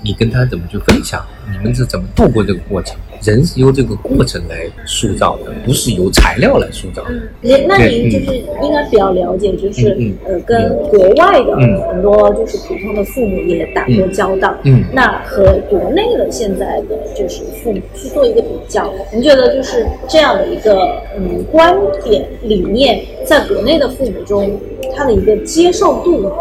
[0.02, 2.96] 你跟他怎么去分享，你们是怎么度过这个过程。
[3.22, 7.10] 人是由这个过程来塑造的，不是由材料来塑造的。
[7.42, 11.54] 嗯，那您就是应该比较了解，就是呃，跟国外的
[11.90, 14.56] 很多就是普通的父母也打过交道。
[14.64, 24.58] 嗯，那和国内的现在的就是父母去做一个比较，您觉得就是这样的一个嗯观点理念，在国内的父母中，
[24.96, 26.32] 他的一个接受度？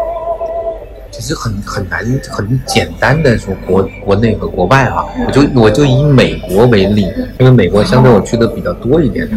[1.10, 7.06] 其实很很难很简单的说国国内和国外啊，我就我就以美国为例，
[7.38, 9.28] 因为美国相对我去的比较多一点。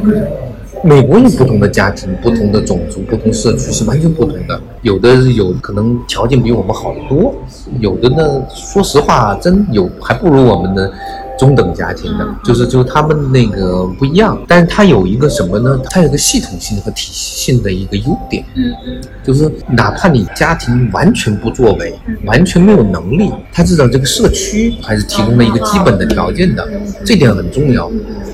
[0.86, 7.34] 美国有不同的家庭、不同的种族、不同社区是完全不同的，有的有可能条件比我们好得多，
[7.80, 10.92] 有的呢，说实话真有还不如我们的。
[11.38, 15.80] 中等家庭的，就是就他们那个不一样，但是他有一个什么呢？
[15.90, 21.94] 他有个系统性和体系性的一个优点，嗯嗯，就是哪怕你家庭完全不作为，
[22.26, 26.68] 完全没有能力，他至少这个社区还是提供了一个基本的条件的，
[27.04, 27.92] 这点很重要。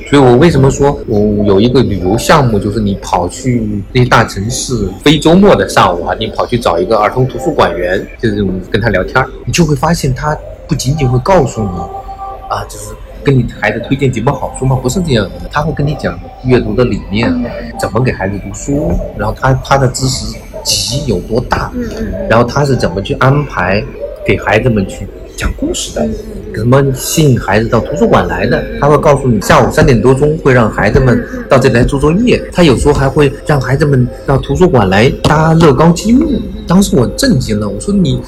[0.09, 10.35] 所以我为什么说我有一个旅游项目，就是你跑去那些大城市，非周末的上午啊，你跑去找一个儿童图书馆员，就是跟他聊天，你就会发现他
[10.67, 11.69] 不仅仅会告诉你。
[12.49, 14.75] 啊，就是跟你孩子推荐几本好书吗？
[14.81, 17.31] 不是这样的，他会跟你讲阅读的理念，
[17.79, 21.71] 怎么给孩子读书，然后他他的知识集有多大，
[22.29, 23.83] 然后他是怎么去安排
[24.25, 25.07] 给孩子们去
[25.39, 26.06] 讲故事的，
[26.54, 28.62] 怎么吸引孩子到图书馆来的？
[28.78, 36.41] 他会告诉你，下午三点多钟会让孩子们到这里来做作业，他有时候还会让孩子们到图书馆来搭乐高积木。
[36.67, 38.21] 当时我震惊了，我说你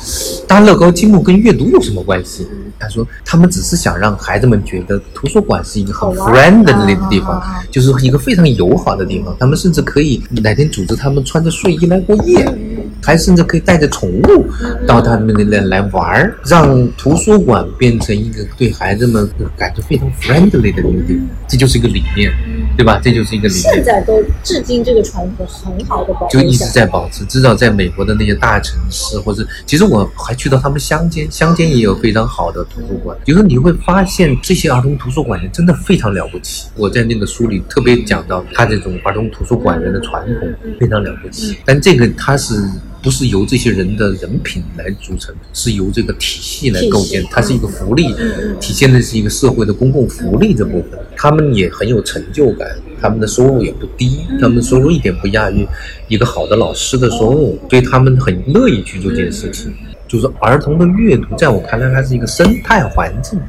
[0.48, 2.48] 搭乐高积木跟阅读有什么关系？
[2.80, 9.36] 他说：“他们只是想让孩子们觉得图书馆是一个很 friendly 的地方，就是一个非常友好的地方。
[9.40, 12.44] 他们甚至可以哪天组织他们穿着睡衣来过夜，
[13.04, 14.46] 还甚至可以带着宠物
[14.88, 21.28] 到他们那来来玩儿，让图书馆变成一个对孩子们感觉非常 friendly 的一个地方。
[21.48, 22.32] 这就是一个理念，
[22.78, 23.02] 对吧？
[23.04, 23.74] 这就是一个理念。
[23.74, 27.26] 现在都至今这个传统很好的保持，就一直在保持。
[27.26, 36.68] 至少在美国的那些大城市，或者其实我还去到他们乡间，乡间也有非常好的。”图书馆，就是你会发现这些儿童图书馆员真的非常了不起。
[36.76, 41.58] 我在那个书里特别讲到他这种儿童图书馆人的传统非常了不起。
[41.66, 42.54] 但这个他是
[43.02, 47.24] 不是由这些人的人品来组成，是由这个体系来构建。
[47.32, 48.14] 它是一个福利，
[48.60, 51.00] 体现的是一个社会的公共福利这部分。
[51.18, 52.70] 他们也很有成就感，
[53.02, 55.68] 他们的收入也不低，他们收入一点不亚于
[56.08, 59.74] 一个好的老师的收入，所以他们很乐意去做这件事情。
[60.08, 63.40] 就是儿童的阅读，在我看来，它是一个生态环境，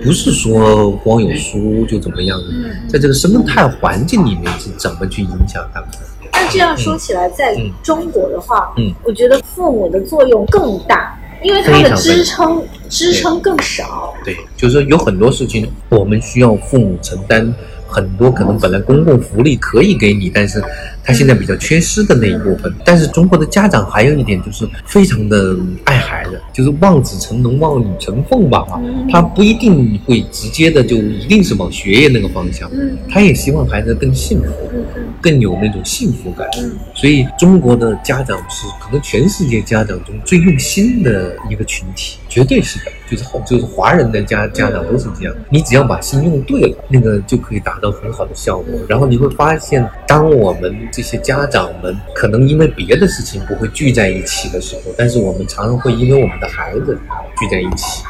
[0.00, 2.40] 不是说光有书就怎么样。
[2.88, 5.88] 在这个生态环境里面是怎么去影响他们？
[6.32, 14.14] 那这样说起来，在中国的话，嗯，我觉得父母的作用更大，因为他的支撑支撑更少。
[14.24, 17.52] 对，就是说有很多事情，我们需要父母承担。
[17.88, 20.62] 很多可能本来公共福利可以给你，但是
[21.02, 22.72] 他现在比较缺失的那一部分。
[22.84, 28.78] 但是中国的家长还有一点就是非常的爱孩子，就是望子成龙、望女成凤吧啊，
[29.10, 32.70] 他不一定会直接的就一定是往学业那个方向，
[33.08, 34.52] 他也希望孩子更幸福，
[35.20, 36.46] 更有那种幸福感。
[36.94, 42.92] 所以中国的家长是可能全世界家长中最用心的一个群体，绝对是的。
[43.10, 48.78] 就是就是华人的家家长都是这样，你只要把心用对了，那个就可以达到很好的效果。
[48.88, 56.98] 然后你会发现，当我们这些家长们可能因为别的事情不会聚在一起的时候，但是我们常常会因为我们的孩子
[57.38, 58.04] 聚在一起。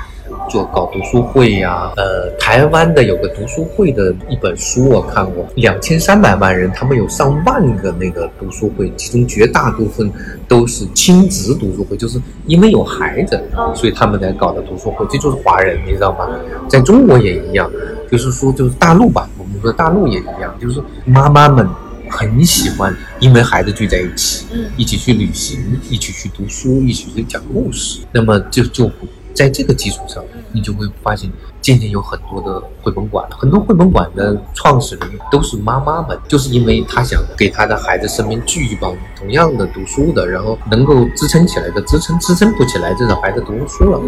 [0.49, 10.11] 做搞读书会呀，呃，台湾的有个读书会的一本书我看过，两千三百万人，他们有上万个那个读书会，其中绝大部分
[10.49, 13.41] 都是亲子读书会，就是因为有孩子，
[13.75, 16.29] 所以他们才搞的读书会，这就是华人，你知道吗？
[16.69, 17.71] 在中国也一样，
[18.11, 21.69] 就是说就是大陆吧，我们说大陆也一样，就是妈妈们
[22.09, 28.91] 很喜欢，因为孩子聚在一起，一起去旅行，一起去读书，一起去讲故事，那么就就。
[29.39, 31.31] 在这个基础上，你就会发现
[31.61, 44.01] 渐渐有很多的绘本馆，很多绘本馆的创始人都是妈妈们，就是因为他想给他的孩子身边聚一帮同样的读书的，然后能够支撑起来的，支撑支撑不起来，至少孩子读书了，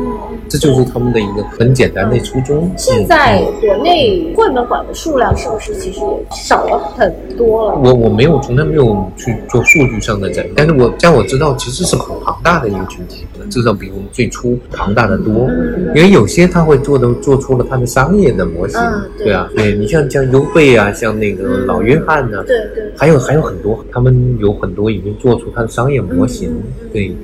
[0.49, 2.73] 这就是他们的一个很简单的初衷。
[2.77, 7.79] 现在国内绘本馆的数量是不是其实也少了很多了？
[7.79, 15.49] 我我没有从来没有去做数据上的整理，但是我像我知道其实是很庞大的一个群体，至少比我们最初庞大的多，
[15.95, 17.51] 因为有些他会做的做出。
[17.61, 18.81] 了他的商业的模型，
[19.19, 26.51] 对啊，对你像像优贝啊，像那个老约翰呢，对对，还有还有很多，他们有很多已经做出他的商业模型。
[26.93, 27.15] 对，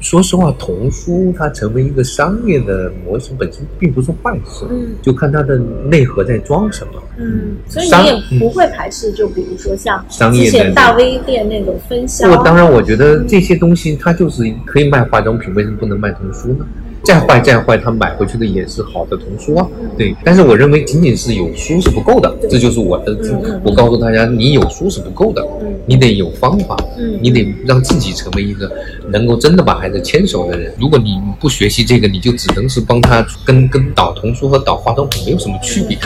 [0.00, 6.92] 说实话，童书它成为一个商业的模型本身并不是坏事，嗯，就看它的内核在装什么。
[7.18, 10.02] 嗯，所以你也不会排斥，就比如说像
[10.32, 12.30] 之前大 V 店那种分销。
[12.30, 16.64] 我当然，我觉得这些东西它就是可以卖化妆品，为什么不能卖童书呢？
[17.04, 19.66] 再坏再坏，他买回去的也是好的童书啊。
[19.98, 23.16] 对，但是我认为仅仅是有书是不够的，这就是我的。
[23.64, 25.46] 我告诉大家，你有书是不够的，
[25.86, 26.76] 你得有方法，
[27.20, 28.70] 你得让自己成为一个
[29.08, 30.72] 能够真的把孩子牵手的人。
[30.78, 35.98] 如果你不学习这个，你就只能是帮他跟跟导童书和导化妆品没有什么区别。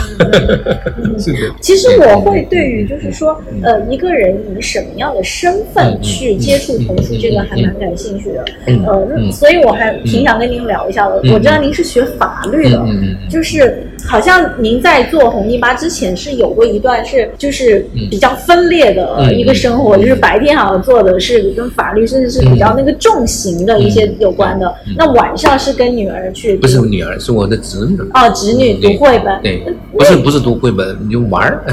[1.19, 1.53] 是的。
[1.61, 8.45] 其实我会对于就是说，呃，一个人以什么样的身份去接触童书，这个还蛮感兴趣的。
[8.65, 10.77] 呃，所以我还挺想跟您聊。
[10.87, 12.81] 一下的，我知道您是学法律的，
[13.29, 31.63] 就是好像您在做红泥巴之前是有过一段是就是比较分裂的一个生活，就是白天好像做的是跟法律甚至是比较那个重刑的一些有关的，那晚上是跟女儿去，不是女儿，是我的侄女哦，侄女读绘本，对，不是不是读绘本，你就玩儿，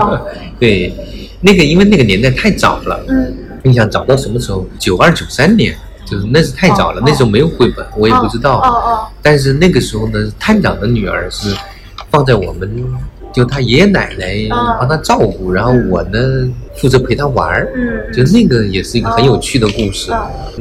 [0.58, 0.94] 对，
[1.40, 4.66] 那个因为那个年代太早了，嗯，你想早到什么时候？
[4.78, 5.76] 九二九三年。
[6.08, 8.60] 就是那是太早了，那时候没有绘本，我也不知道。
[8.60, 9.08] 哦哦。
[9.20, 11.52] 但是那个时候呢，探长的女儿是
[12.12, 12.70] 放在我们。
[13.32, 14.46] 就他爷爷奶奶
[14.78, 16.48] 帮他照顾，然后我呢
[16.78, 20.10] 负责陪他玩儿，嗯就那个也是一个很有趣的故事。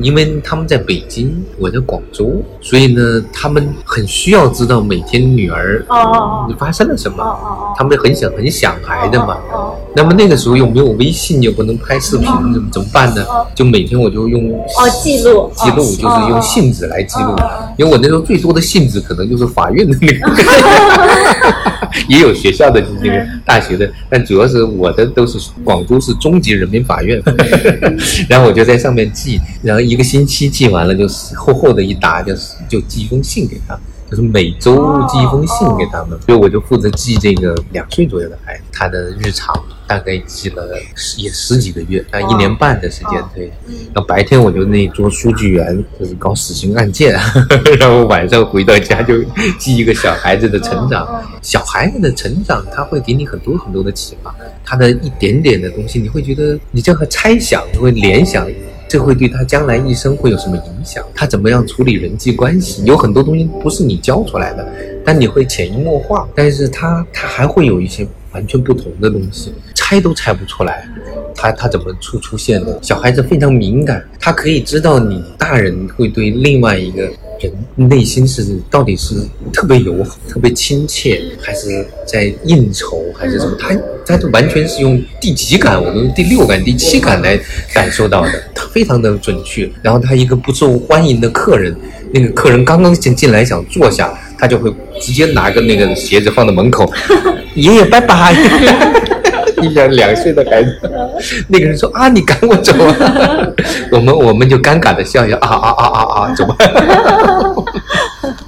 [0.02, 9.38] 因为他们在北京，我在广州，所以呢他们很需要知道每天女儿哦发生了什么，他们很想很想孩子嘛。
[9.96, 13.26] 那么那个时候又没有微信，又不能拍视频，怎么怎么办呢？
[13.56, 17.34] 就每天我就用哦记录记录，就是用信纸来记录。
[17.78, 20.32] 因为我那时候最多的信纸可能就是法院的那个，
[22.10, 22.66] 也有学校。
[22.66, 27.20] 的那个大学的，但主要是我的都是广州是中级人民法院，
[28.30, 33.78] 然后我就在上面寄，然后一个星期寄完了，就是厚厚的一沓，就是就寄一封信给他。
[34.10, 34.76] 就是每周
[35.08, 39.56] 寄一封信给他们，所以我就负责寄这个两岁左右的孩子他的日常，
[39.88, 40.78] 大概寄了
[41.18, 43.24] 也十几个月，大概一年半的时间。
[43.34, 43.52] 对，
[43.94, 47.18] 那白天我就那做书记员，就是搞死刑案件，
[47.80, 49.24] 然后晚上回到家就
[49.58, 51.08] 记一个小孩子的成长。
[51.42, 58.48] 小孩子的成长，他会给你很多很多的启发，他的一点点的东西，你会觉得你这样猜想，你会联想。
[58.88, 61.04] 这会对他将来一生会有什么影响？
[61.14, 62.84] 他怎么样处理人际关系？
[62.86, 64.68] 有很多东西不是你教出来的，
[65.04, 66.28] 但你会潜移默化。
[66.36, 70.88] 但是他他还会有一些完全不同的东西，猜都猜不出来。
[71.36, 72.80] 他他怎么出出现的？
[72.82, 77.12] 小孩子非常敏感，他可以知道你大人会对另外一个。
[77.40, 79.16] 人内心是到底是
[79.52, 83.56] 特别友好、特别亲切，还是在应酬，还是什么？
[83.60, 83.76] 他
[84.06, 87.40] 他就完全是用第几感，我们第六感、第七感来
[87.74, 89.70] 感受到的，他非常的准确。
[89.82, 91.76] 然后他一个不受欢迎的客人，
[92.14, 96.92] 那个客人刚刚进进来想坐下，他就会直接拿个那个鞋子放在门口，
[97.56, 98.36] 爷爷拜拜。
[99.62, 100.80] 一两两岁的孩子，
[101.48, 103.48] 那个人说啊，你赶我走啊，
[103.92, 106.56] 我们我们就尴尬的笑笑啊啊啊啊啊，走吧。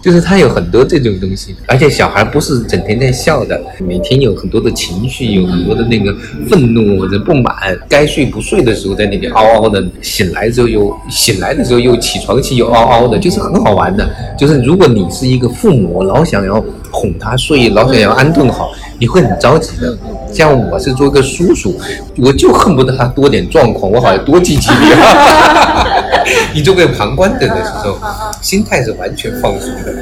[0.07, 6.15] 就是他有很多这种东西，而且小孩不是整天在笑的，每天有很多的情绪，有很多的那个
[6.47, 14.09] 愤怒或者不满，该睡不睡的时候在那边嗷嗷的，醒来之后又醒来的时候又起床气又嗷嗷的，就是很好玩的。
[14.39, 19.93] 就是如果你是一个父母，老想要哄他睡，老想要安顿好，你会很着急的。
[20.31, 21.77] 像我是做一个叔叔，
[22.15, 24.97] 我就恨不得他多点状况，我好像多积极点。
[26.53, 27.97] 你作为旁观者的时候，
[28.41, 29.93] 心态是完全放松的，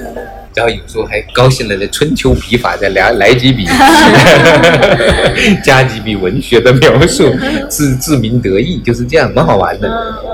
[0.53, 3.65] 然后有时候还高兴了，来春秋笔法再来 来几笔，
[5.63, 7.33] 加几笔文学的描述，
[7.69, 9.87] 自自鸣得意，就是这样，蛮好玩的。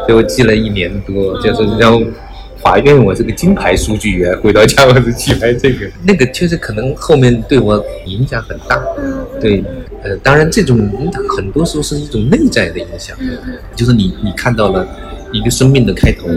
[0.07, 2.01] 所以我记了一年多，就是然后。
[2.63, 8.79] 法院，我是个金牌书记员，回到家我是去拍这个，那个确实可能后面对我影响很大。
[9.39, 9.63] 对，
[10.03, 10.77] 呃，当然这种
[11.35, 13.17] 很多时候是一种内在的影响，
[13.75, 14.87] 就是你你看到了
[15.31, 16.27] 一个生命的开头，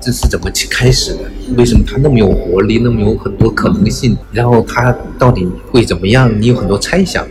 [0.00, 1.20] 这是怎么去开始的？
[1.56, 4.16] 为什么他那么有活力，那么有很多可能性？
[4.32, 6.30] 然后他到底会怎么样？
[6.40, 7.26] 你有很多猜想。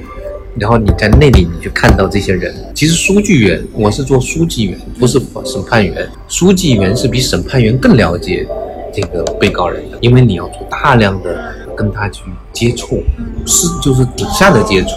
[0.60, 2.54] 然后你在那里，你去看到这些人。
[2.76, 6.08] 其实书记员，我是做书记员，不是审判员。
[6.28, 8.46] 书记员是比审判员更了解
[8.94, 13.02] 这个被告人的，因为你要做大量的跟他去接触，
[13.46, 14.90] 是就是底下的接触，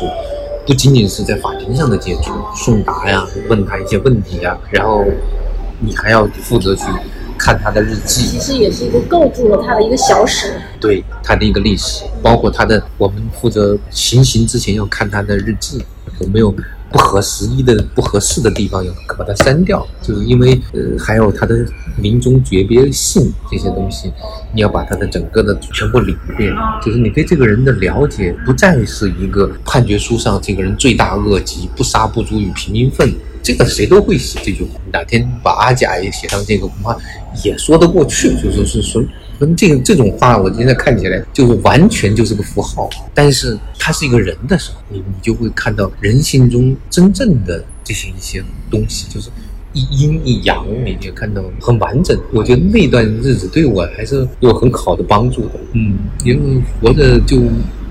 [0.67, 5.05] 不仅仅是在法庭上的接触，送达呀，问他一些问题呀，然后
[5.79, 6.85] 你还要负责去。
[7.39, 15.85] 看他的日记，其实也是一个构筑了他的一个小史，对他的一个历史，包括他的，我们负责行刑之前要看他的日记，
[16.21, 16.55] 有没有
[16.93, 21.65] 不合时宜的、不合适的地方，要把它删掉，就是因为呃，还有他的
[21.99, 24.13] 临终诀别信这些东西，
[24.55, 26.53] 你要把他的整个的全部理一遍，
[26.85, 33.13] 就是你对这个人的了解，不再是一个判决书上这个人罪大恶极，不杀不足与平民愤。
[33.45, 34.81] 这个谁都会写这句话。
[34.93, 36.97] 哪天把阿甲也写上这个，恐怕
[37.43, 38.29] 也说得过去。
[38.41, 39.03] 就是是说，
[39.43, 42.89] 跟这个这种话，我现在看起来就是完全就是个符号。
[43.13, 48.41] 但是他是一个人的时候，你你就会看到人性中真正的这些一些
[48.71, 49.29] 东西，就是
[49.73, 52.17] 一阴一阳，你也看到很完整。
[52.33, 55.55] 我觉得那段日子对我还是有很好的帮助的。
[55.73, 57.43] 嗯，因为活着就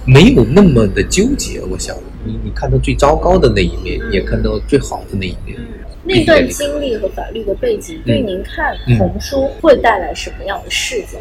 [0.05, 1.59] 没有那么的纠结。
[1.69, 1.93] 我想。
[2.23, 5.57] 你你看到最糟糕的那一面，也看到最好的那一面。
[6.03, 11.17] 那段经历和法律的背景，对您看红书会带来什么样的视角？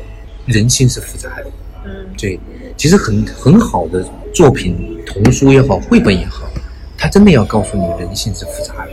[0.51, 1.47] 人性是复杂的。
[1.85, 2.39] 嗯，对，
[2.77, 4.77] 其实很很好的作品，
[5.07, 6.49] 童书也好，绘本也好，
[6.99, 8.93] 它真的要告诉你人性是复杂的。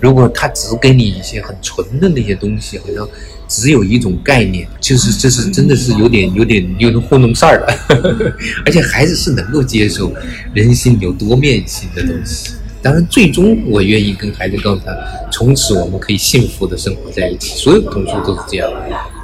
[0.00, 3.08] 如果他只给你一些很纯的那些东西，好像。
[3.50, 7.66] 只有一种概念，就是这是真的是有点有点有点糊弄事儿了，
[8.66, 10.12] 而且孩子是能够接受
[10.52, 12.52] 人性有多面性的东西。
[12.82, 14.94] 当然，最终我愿意跟孩子告诉他，
[15.32, 17.56] 从此我们可以幸福的生活在一起。
[17.56, 18.70] 所有童书都是这样，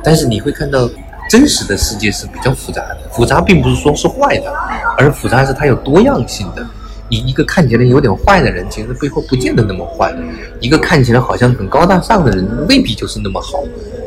[0.03, 0.89] 但是你会看到
[1.35, 2.99] 真实的世界是比较复杂的。
[3.11, 4.53] 复杂并不是说是坏的，
[4.97, 6.65] 而复杂是它有多样性的。
[7.09, 10.15] 你一个看起来有点坏的人，其实背后不见得那么坏；
[10.61, 13.65] 一个看起来好像很高大上的人，未必就是那么好。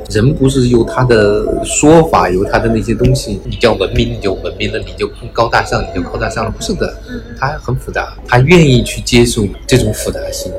[0.10, 6.98] 人不是由他的说法，由他的那些东西，你叫文明你就文明了，你就高大上你就高大上了，不是的，
[7.38, 10.50] 他很复杂，他愿意去接受这种复杂性，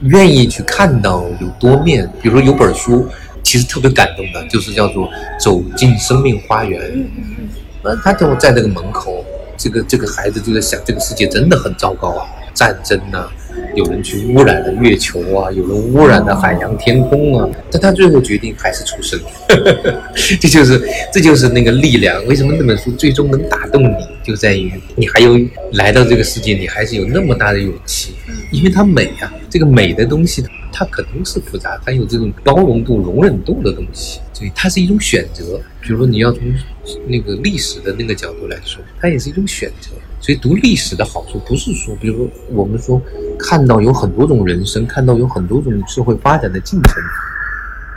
[0.00, 2.10] 愿意去看到有多面。
[2.22, 3.06] 比如说有本书，
[3.46, 5.06] 其实特别感动的，就是叫做
[5.38, 6.80] 《走进生命花园》。
[7.84, 9.24] 嗯，他就在那个门口，
[9.56, 13.28] 这个这个孩子就在想，这个世界真的很糟糕啊，战争呐。
[13.74, 19.18] 有人去污染了月球啊，有人污染了海洋天空啊，但他最后决定还是出生，
[20.40, 20.82] 这就是
[21.12, 22.22] 这就是那个力量。
[22.26, 23.94] 为什么那本书最终能打动你，
[24.24, 25.38] 就在于你还有
[25.74, 28.14] 来到这个世界，你还是有那么大的勇气，
[28.50, 29.32] 因为它美啊。
[29.48, 30.44] 这个美的东西，
[30.78, 35.58] 它可能是复杂，它有这种包容度、容忍度的东西，所以它是一种选择。
[35.80, 36.42] 比如说你要从
[37.06, 39.92] 那个历史的那个角度来说，它也是一种选择。
[40.20, 43.00] 所以读历史的好处不是说，比如说我们说
[43.38, 47.02] 看到有很多种人生，看到有很多种社会发展的进程，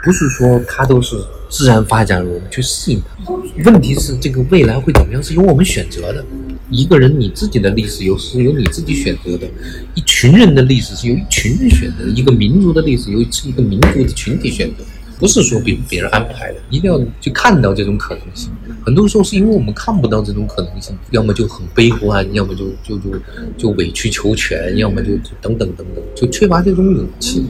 [0.02, 1.16] 不是说它都是
[1.50, 3.70] 自然发展，我们去适应它。
[3.70, 6.24] 问题是这个未来会怎么样，是由我们选择的。
[6.70, 9.46] 一个人你自己的历史由是由你自己选择的，
[9.94, 14.84] 一群人的历史是由一群人选择，一个民族的历史由是一个民族的群体选择。
[15.18, 18.50] 不是说别别人安排的，一定要去看到这种可能性。
[18.82, 23.10] 很多时候是因为我们看不到这种可能性，要么就很悲观，要么就就就
[23.58, 25.10] 就委曲求全，要么就
[25.42, 27.44] 等等等等，就缺乏这种勇气。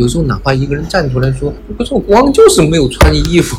[0.00, 3.56] 有时候哪怕一个人站出来说：“不是我国王就是没有穿衣服”，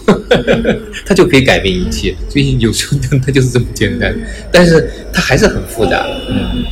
[1.05, 2.15] 他就可以改变一切。
[2.27, 4.13] 所以有时候他就是这么简单，
[4.51, 6.05] 但是他还是很复杂。
[6.29, 6.63] 嗯。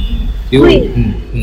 [0.52, 0.90] 因为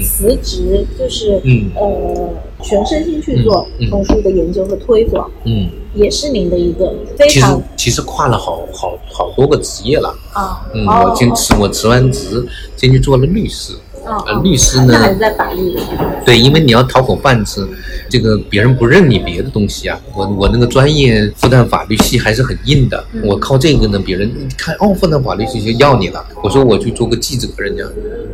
[0.02, 1.40] 辞职，就是
[1.76, 7.62] 呃，全身心去做童书的研究和推广，嗯，也是您的一个非常。
[7.76, 12.44] 其实跨了好好好多个职业了啊，嗯，我先辞我辞完职，
[12.76, 13.74] 先去做了律师。
[14.06, 14.96] 呃，律师呢？
[14.98, 15.76] 还是在法律
[16.24, 17.66] 对，因为你要讨口饭吃，
[18.08, 20.00] 这个别人不认你别的东西啊。
[20.14, 26.24] 我我那个专业复旦法律系还是很硬的，我靠这个呢，别人一看哦，复旦法律系就要你了。
[26.42, 27.84] 我说我去做个记者，人家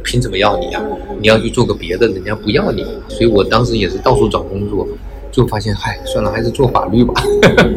[0.05, 0.83] 凭什么要你啊？
[1.20, 2.85] 你要去做个别的，人家不要你。
[3.09, 4.87] 所以我当时也是到处找工作。
[5.33, 7.14] 就发现，嗨，算了，还是做法律吧。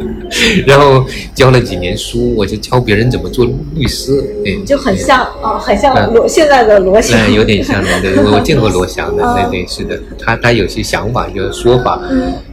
[0.68, 4.22] 然后教了几年书，我就教别人怎么做律师。
[4.44, 7.32] 对，就很像啊，很像罗现在的罗翔。
[7.32, 12.02] 有点像的，对， 我见过罗翔的，对对是的，他他有些想法，有些说法，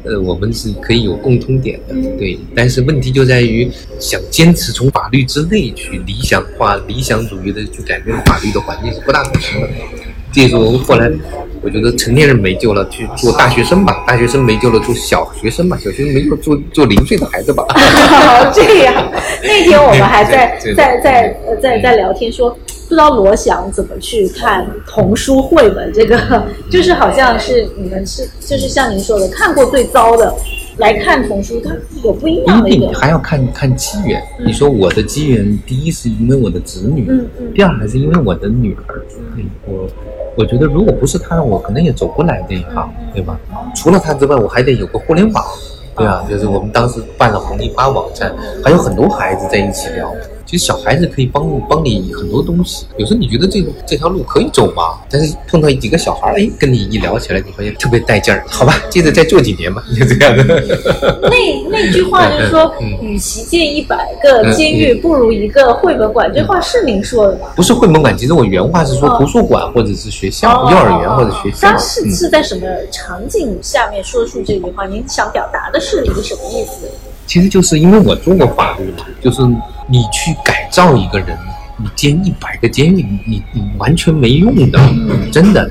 [0.04, 2.38] 呃，我们是可以有共通点的，对。
[2.54, 9.68] 但是问题就在于，想坚持从法律之内去理想化、理想主义的去改变法律的环境是不大可能的。
[10.32, 11.10] 这时候后来。
[11.64, 17.64] 我觉得成年人没救了，去做大学生吧；大学生没救了，做小学生吧；小学生没救，做做零岁的孩子吧。
[18.52, 18.92] 这样，
[19.44, 30.34] 那天我们还在在在在在聊天，说不知道罗翔怎么去看童书绘本，这个就是好像是你们是就是像您说的，看过最糟的
[30.78, 31.70] 来看童书，它
[32.02, 32.92] 有不一样的一个。
[32.98, 34.20] 还要看看机缘。
[34.44, 39.00] 你说我的机缘，第一是因为我的子女，嗯嗯，第二还是因为我的女儿，
[39.36, 39.88] 嗯，我。
[40.34, 43.38] 我觉得如果不是他，我可能也走不来这一行，对吧？
[43.74, 45.44] 除了他之外，我还得有个互联网，
[45.96, 50.12] 对啊，就是我们当时办了红泥巴网站，还有很多孩子在一起聊。
[50.44, 55.00] 其实小孩子可以帮帮你很多东西，有时候你觉得这这条路可以走吗？
[55.10, 58.44] 但是碰到几个小孩，哎，跟你一聊起来，你发现特别带劲儿。
[58.46, 60.44] 好吧，接着再做几年吧，就这样的。
[61.22, 66.30] 那那句话就是说，与其建一百个监狱，不如一个绘本馆。
[66.34, 67.48] 这话是您说的吗？
[67.56, 71.68] 不是绘本馆，其实我原话是说图书馆或者是学校、幼儿园或者学校。
[71.68, 74.86] 他是是在什么场景下面说出这句话？
[74.86, 76.88] 您想表达的是一个什么意思？
[77.32, 79.40] 其实就是因为我做过法律嘛，就是
[79.88, 81.34] 你去改造一个人，
[81.78, 84.78] 你监一百个监狱，你你完全没用的，
[85.32, 85.66] 真的。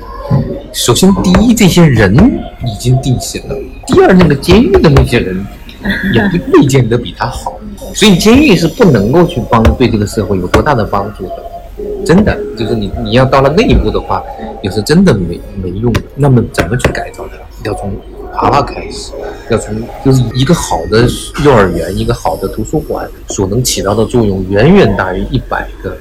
[0.72, 2.12] 首先，第一，这些人
[2.66, 3.54] 已经定型了；
[3.86, 5.36] 第二，那个监狱的那些人
[6.12, 7.52] 也不 未见得比他好。
[7.94, 11.44] 所以，监狱是不能够去帮对这个社会有多大的帮助的。
[12.04, 14.20] 真的，就是你你要到了那一步的话，
[14.64, 15.94] 也是真的没没用。
[16.16, 17.36] 那么，怎么去改造它？
[17.70, 17.92] 要从。
[18.34, 19.12] 娃娃开始，
[19.50, 21.06] 要从就是一个好的
[21.44, 25.96] 幼儿园，一个好的图书馆所能起到的作用，远远大于一百个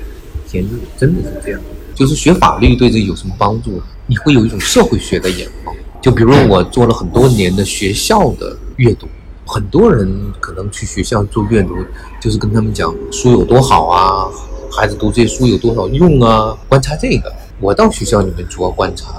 [0.48, 1.62] 监狱，真的是这样。
[1.94, 3.82] 就是学法律对这有什么帮助？
[4.08, 5.76] 你会有一种社会学的眼光。
[6.02, 9.08] 就比如我做了很多年的学校的阅读，
[9.46, 10.10] 很多人
[10.40, 11.76] 可能去学校做阅读，
[12.20, 14.26] 就是跟他们讲书有多好啊，
[14.72, 17.32] 孩子读这些书有多少用啊，观察这个。
[17.60, 19.14] 我到学校里面主要观察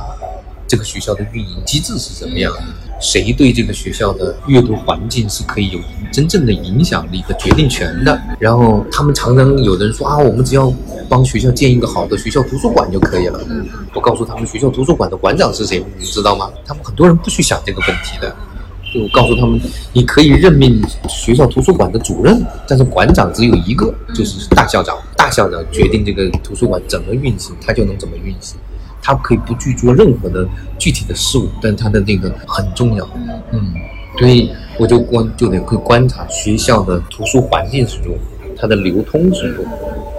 [0.67, 2.63] 这个学校的运营机制是怎么样的。
[3.03, 5.81] 谁对这个学校的阅读环境是可以有
[6.13, 8.19] 真正的影响力和决定权的？
[8.39, 10.73] 然后他们常常有的人说啊，我们只要
[11.09, 13.41] 帮学校建一个好的学校图书馆就可以了。
[13.93, 16.49] 我告诉他们，学校图书馆的馆长是谁，你知道吗？
[16.65, 18.35] 他们很多人不去想这个问题的。
[18.95, 19.59] 就告诉他们，
[19.95, 20.79] 你可以任命
[21.09, 24.95] 学校图书馆的主任，但是馆长只有一个，就是大校长。
[25.17, 28.59] 大校长决定这个图书馆怎么运行，他就能怎么运行。
[29.03, 30.49] 他可以不去做任何的
[30.79, 33.07] 具体的事物，但他的那个很重要。
[33.53, 33.75] 嗯，
[34.19, 38.19] 所以我就观就得会观察学校的图书环境是如何，
[38.57, 39.71] 它的流通是如何，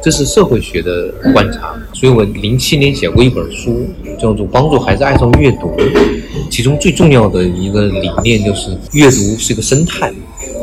[0.03, 1.73] 这是社会学的观察。
[1.93, 3.87] 所以我零七年写过一本书，
[4.19, 5.67] 叫做《帮助孩子爱上阅读》，
[6.51, 10.13] 其中最重要的一个理念就是阅读是个生态，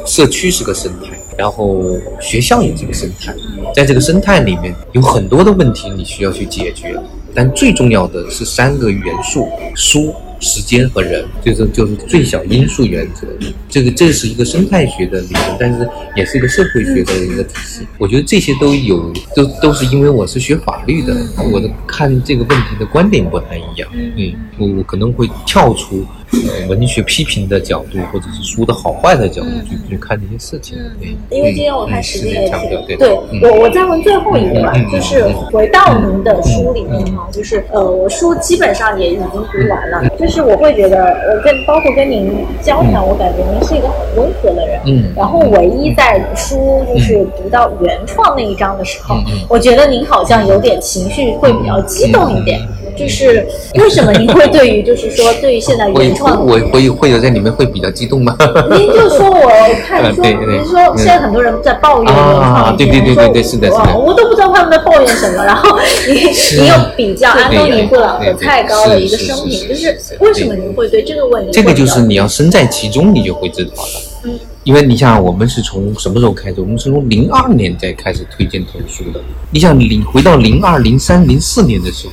[0.07, 1.83] 社区是个生态，然后
[2.21, 3.35] 学校也是个生态，
[3.75, 6.95] 在这个生态里面有很多的问题你需要去解决。
[7.35, 13.27] 但最重要的是三个元素：书、时间和人，就是就是最小因素原则。
[13.69, 17.87] 这个这是一个生态学的理论，但是也是一个社会学的一个体系。
[17.99, 21.17] 我觉得这些都有，都都是因为我是学法律的，
[21.53, 23.89] 我的看这个问题的观点不太一样。
[23.93, 26.05] 嗯，我我可能会跳出。
[26.33, 30.79] 呃，文学批评的角度，或者是书的好坏的角度去去看这些事情。
[31.01, 33.13] 嗯，因为今天我看时间也挺，对，
[33.43, 44.81] 我我再问最后一个吧，就是回到您的书里面哈，就是呃，我书基本上也已经读完了，就是我会觉得，我跟包括跟您交谈，我感觉您是一个很温和的人。
[44.87, 45.13] 嗯。
[45.17, 49.17] 然后唯一在书就是读到原创那一章的时候，
[49.49, 52.61] 我觉得您好像有点情绪会比较激动一点。
[53.01, 53.47] 就是
[53.77, 58.37] 为什么您会对于就是说对于现在原创，我会会有在里面会比较激动吗？
[58.71, 59.51] 您就说我
[59.87, 65.43] 看说， 您说现在很多人在抱怨原创，对对对对对是的，是的，我都不知道他们在抱怨什么。
[65.43, 71.53] 然后你你又比较安东尼布朗和太高的一个生平，就是为什么您会对这个问题？
[71.53, 74.01] 这个就是你要身在其中，你就会知道了。
[74.25, 76.61] 嗯，因为你想，我们是从什么时候开始？
[76.61, 79.21] 我们是从零二年才开始推荐童书的。
[79.51, 82.13] 你想，你回到零二、零三、零四年的时候。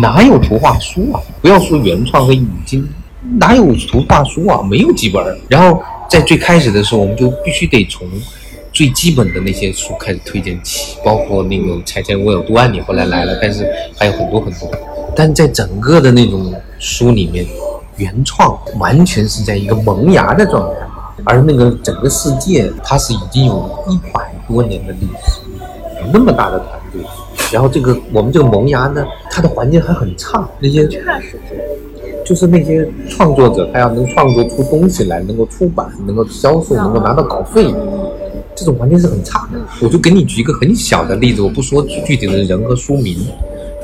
[0.00, 1.20] 哪有图画书啊？
[1.40, 2.86] 不要说原创和引进，
[3.38, 4.62] 哪有图画书啊？
[4.62, 5.38] 没有几本。
[5.48, 8.06] 然后在最开始的时候，我们就必须得从
[8.72, 13.66] 最基本的那些书开始推荐起，包括那个《拆迁我有多爱你》后来来了，但是
[13.96, 14.70] 还有很多很多。
[15.14, 17.46] 但在整个的那种书里面，
[17.96, 20.80] 原创完全是在一个萌芽的状态，
[21.24, 25.40] 而那个整个世界它是已经有一百多年的历史，
[26.02, 27.00] 有那么大的团队。
[27.52, 30.86] 然后这个我们这个萌芽呢，它的环境还很差，那些
[32.24, 37.72] 就是那些创作者，他要能创作出东西来，能够出版，能够销售，能够拿到稿费，
[38.54, 39.60] 这种环境是很差的。
[39.80, 43.16] 我就给你举一个很小的例子，我不说具体的人和书名，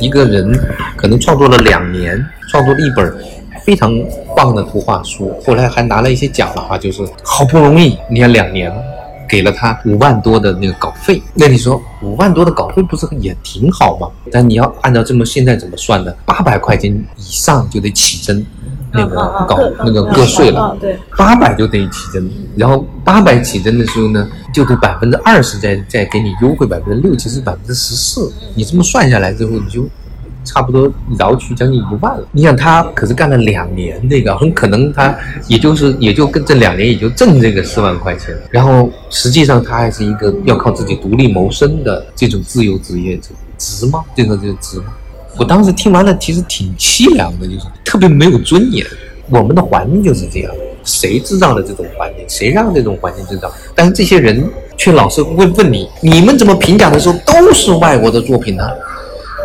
[0.00, 0.52] 一个人
[0.96, 3.14] 可能创作了两年，创作了一本
[3.64, 3.96] 非常
[4.34, 8.72] 棒的图画书，后来还拿了一些奖的话，就是好不容易，你看两年
[9.32, 14.06] 给了他五万多的那个稿费，那你说五万多的稿费不是也挺好吗？
[14.30, 16.14] 但你要按照这么现在怎么算的？
[16.26, 18.44] 八百块钱以上就得起征。
[18.94, 19.16] 那个
[19.48, 29.88] 搞那个个税了，对，八百就得起征，然后八百起征的时候呢，就得百分之二十再再给你优惠百分之六，其实百分之十四，你这么算下来之后，你就
[30.44, 32.26] 差不多饶去将近一万了。
[32.32, 35.14] 你想他可是干了两年那个，很可能他
[35.48, 43.28] 也就是也就跟这两年也就挣这个四万块钱，然后实际上他还是一个要靠自己独立谋生的这种自由职业者，
[43.58, 44.02] 值吗？
[44.14, 44.86] 这个就值吗？
[45.38, 48.84] 我当时听完了，其实挺凄凉的，就是特别没有尊严。
[49.30, 50.52] 我们的环境就是这样，
[50.84, 52.24] 谁制造了这种环境？
[52.28, 53.50] 谁让这种环境制造？
[53.74, 58.68] 但是这些人却老是会问你：你们怎么评奖的时候都是外国的作品呢？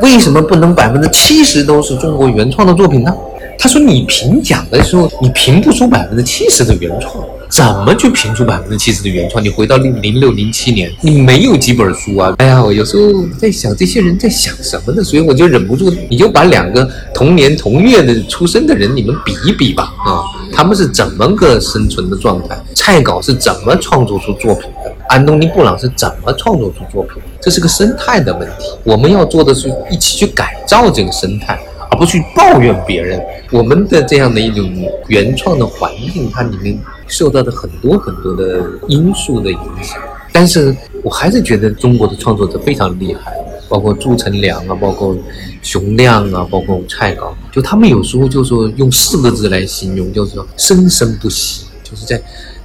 [0.01, 3.13] 为什么不能百分之七十都是中国原创的作品呢？
[3.59, 7.23] 他说：你评奖的时候，你评不出百分之七十的原创。
[7.49, 9.43] 怎么去评出百分之七十的原创？
[9.43, 12.35] 你回到零零六零七年，你没有几本书啊！
[12.37, 15.01] 哎呀，我有时候在想，这些人在想什么呢？
[15.01, 20.21] 所以我就忍不住，你就把两个同年同月的出生的人，你们比一比吧，啊，
[20.51, 22.55] 他们是怎么个生存的状态？
[22.75, 24.93] 蔡稿是怎么创作出作品的？
[25.07, 27.13] 安东尼布朗是怎么创作出作品？
[27.47, 31.57] 这是个生态的问题，我们要做的是一起去改造这个生态。
[31.89, 34.69] 而不去抱怨别人，我们的这样的一种
[35.07, 36.77] 原创的环境，它里面
[37.07, 39.97] 受到的很多很多的因素的影响。
[40.33, 43.31] 但是我还是觉得中国的创作者非常厉害，
[43.69, 45.15] 包括朱成良啊，包括
[45.61, 52.21] 熊亮啊，包括蔡高，就他们有时候就说用四个字来形容，就是生生不息，就是在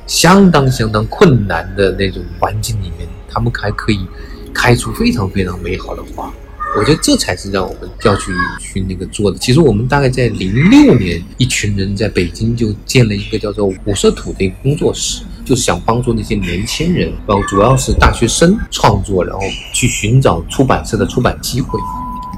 [0.08, 4.00] 相当相当困难的那种环境里面，他们还可以
[4.52, 6.32] 开出非常非常美好的花。
[6.74, 9.36] 我觉得这才是让我们要去去那个做的。
[9.36, 19.42] 其实我们大概在零六年，一群人在北京就建了一个叫做“五色土”的一个工作室，就是想帮助那些年轻人，然后主要是大学生创作，然后
[19.74, 21.78] 去寻找出版社的出版机会。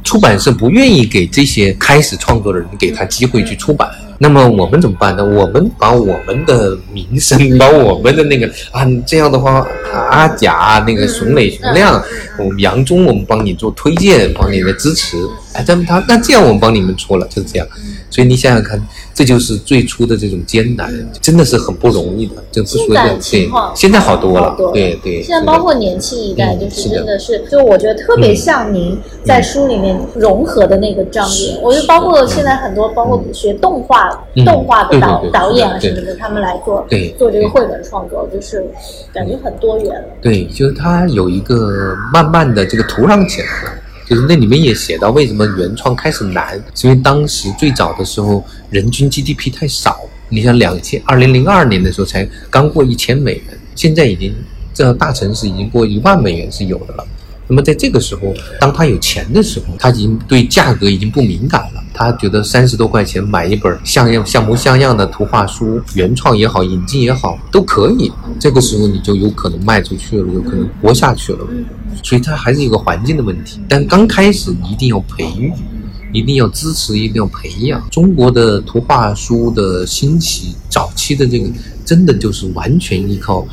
[0.04, 3.90] 出版社不愿意给这些开始创作的人给他机会去出版。
[4.16, 5.24] 那么我们怎么办呢？
[5.24, 9.66] 我们把我们的名声，把我们的那个啊，这样的话，
[10.08, 12.00] 阿甲那个熊磊、熊亮，
[12.38, 15.16] 我们杨忠，我们帮你做推荐，帮你的支持。
[15.52, 17.66] 哎，咱们他那这样我们帮你们出了，就是这样。
[18.14, 18.80] 所以你想想看，
[19.12, 20.88] 这就是最初的这种艰难，
[21.20, 22.34] 真的是很不容易的。
[22.52, 25.20] 就不说，对，现在好多了，对对。
[25.20, 31.58] 现在包括年轻一代，就是真的是，就我觉得特别像您在书里面融合的那个张力。
[31.60, 34.08] 我觉得包括现在很多，包括学动画、
[34.46, 36.86] 动画的导导演啊什么的，他们来做
[37.18, 38.64] 做这个绘本创作，就是
[39.12, 40.08] 感觉很多元了。
[40.22, 43.70] 对，就是它有一个慢慢的这个土壤起来了。
[44.08, 46.62] 就是那里面也写到，为什么原创开始难？
[46.74, 50.00] 是因为当时最早的时候，人均 GDP 太少。
[50.30, 54.34] 你像两千二零零二年的时候，才刚过一千美元，现在已经
[54.72, 57.06] 这大城市已经过一万美元是有的了。
[57.46, 61.82] 那么在这个时候，当他有钱的时候，他已经对价格已经不敏感了。
[61.92, 68.10] 他觉得三十多块钱买一本像样、像模像样的图画书，原创也好，引进也好，都可以。
[68.40, 71.46] 这个时候你就有可能卖出去了，有可能活下去了。
[72.02, 73.60] 所以它还是一个环境的问题。
[73.68, 75.52] 但刚开始一定要培育，
[76.12, 77.80] 一定要支持，一定要培养。
[77.90, 81.48] 中国的图画书的兴起，早期的这个
[81.84, 83.46] 真的就是完全依靠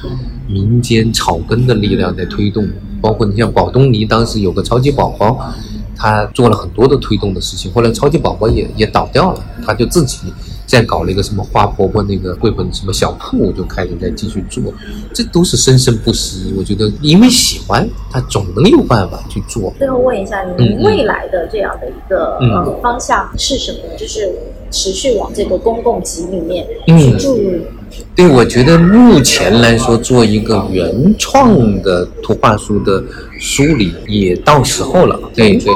[0.47, 2.67] 民间草根的力量在推动。
[3.01, 5.51] 包括你像宝东尼当时有个超级宝宝，
[5.97, 7.71] 他做了很多的推动的事情。
[7.73, 10.19] 后来超级宝宝也也倒掉了，他就自己
[10.67, 14.71] 再搞了一个什么花婆婆那个绘本什么小铺，就开始在继续做。
[15.11, 16.53] 这都是生生不息。
[16.55, 19.73] 我觉得因为喜欢，他总能有办法去做。
[19.79, 23.79] 最后问一下，您未来的这样的一个呃方向是什么？
[23.97, 24.31] 就是
[24.69, 27.61] 持续往这个公共级里面去注入。
[28.15, 33.03] 对，我觉得目前来说，做一个原创的图画书的
[33.39, 35.19] 梳理也到时候了。
[35.33, 35.73] 对对，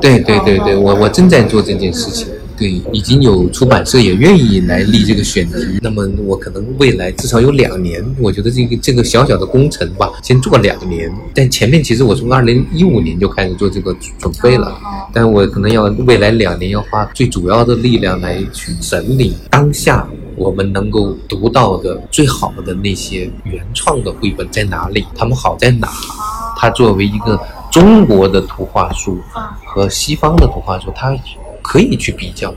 [0.00, 2.28] 对对对对，我我正在做这件事情。
[2.56, 5.78] 对，已经有出版社也愿意来立这个选题。
[5.80, 11.08] 那么我可能未来至少有两年，我觉得这个这个小小的工程吧，先做两年。
[11.32, 14.76] 但前面其实我从二零一五年就开始做这个准备了，
[15.12, 20.04] 但我可能要未来两年要花最主要的力量来去整理当下。
[20.38, 25.04] 我们能够读到的最好的那些原创的绘本在哪里？
[25.16, 25.88] 他们好在哪？
[26.56, 27.38] 它作为一个
[27.70, 29.18] 中国的图画书
[29.66, 31.16] 和西方的图画书，它
[31.62, 32.54] 可以去比较。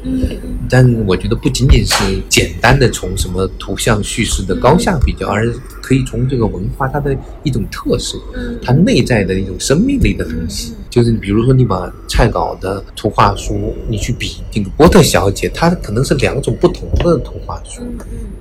[0.70, 5.52] 但我觉得不仅仅是简单的从什么图像叙事的高下比较，而
[5.82, 8.18] 可以从这个文化它的一种特色，
[8.64, 10.74] 它内在的一种生命力的东西。
[10.92, 17.82] 就是比如说你把蔡皋的图画书，你去比那个波特小姐，她可能是两种不同的图画书，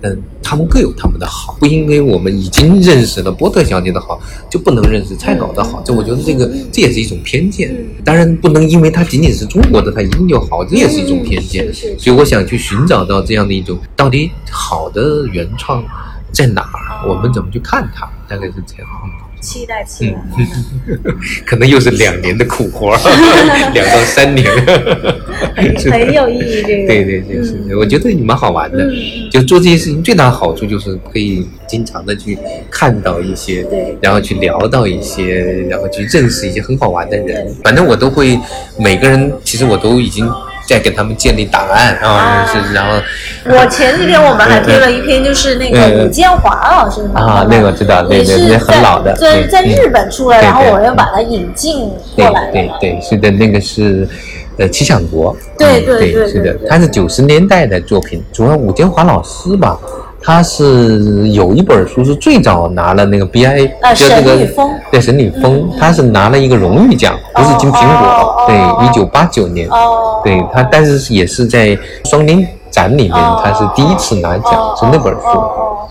[0.03, 4.20] 嗯，他们各有他们的好，不因为我们已经认识了波特小姐的好，
[4.51, 7.72] 就不能认识蔡皋的好，这我觉得这个这也是一种偏见。
[8.05, 11.72] 当然不能因为它仅仅是中国的，它一定就好，这也是一种偏见。
[11.72, 15.84] 所以我想去寻找到这样的一种到底好的原创
[16.32, 18.90] 在哪儿，我们怎么去看它，大概是这样。
[19.41, 20.16] 期待期待，
[21.47, 22.97] 可能又是两年的苦活，
[23.74, 24.47] 两到三年，
[25.91, 26.62] 很有意义。
[26.62, 28.91] 这个对对对，是，我觉得蛮好玩的。
[29.30, 32.36] 就做这些事情最大的好处就是可以经常的去
[32.70, 37.53] 看到一些，对，然后去聊到一些，然后去认识一些很好玩的人。
[37.64, 38.38] 反正我都会，
[38.78, 40.30] 每个人其实我都已经。
[40.71, 43.03] 在给他们建立档案啊，是然后。
[43.47, 52.51] 我前几天我们还推了一篇，就是那个武建华老师啊，那个知道，那个也很老的，在在日本出来，然后我又把它引进过来。
[52.53, 54.09] 对对是的，那个是
[54.59, 55.35] 呃《七响国》。
[55.59, 59.77] 对对对，是的，他是九十年代的作品，主要武建华老师吧。
[60.23, 64.37] 他是有一本书是最早拿了那个 B I，就那个
[64.91, 69.68] 对神女峰，他是拿了一个荣誉奖，不是金苹果，对，一九八九年，
[70.23, 75.43] 对他，但是也是在双年展里面，他是第一次拿奖，是那本书，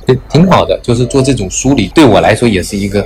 [0.06, 3.04] 对，挺好的，就是做这种梳理，对我来说也是一个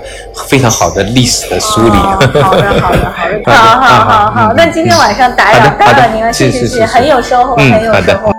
[0.48, 1.90] 非常好的历史的梳理。
[1.90, 3.12] 好的，好的，好的，
[3.48, 8.34] 好好好好，那今天晚上打扰到了您了，谢谢谢谢，很有收获，很有收获。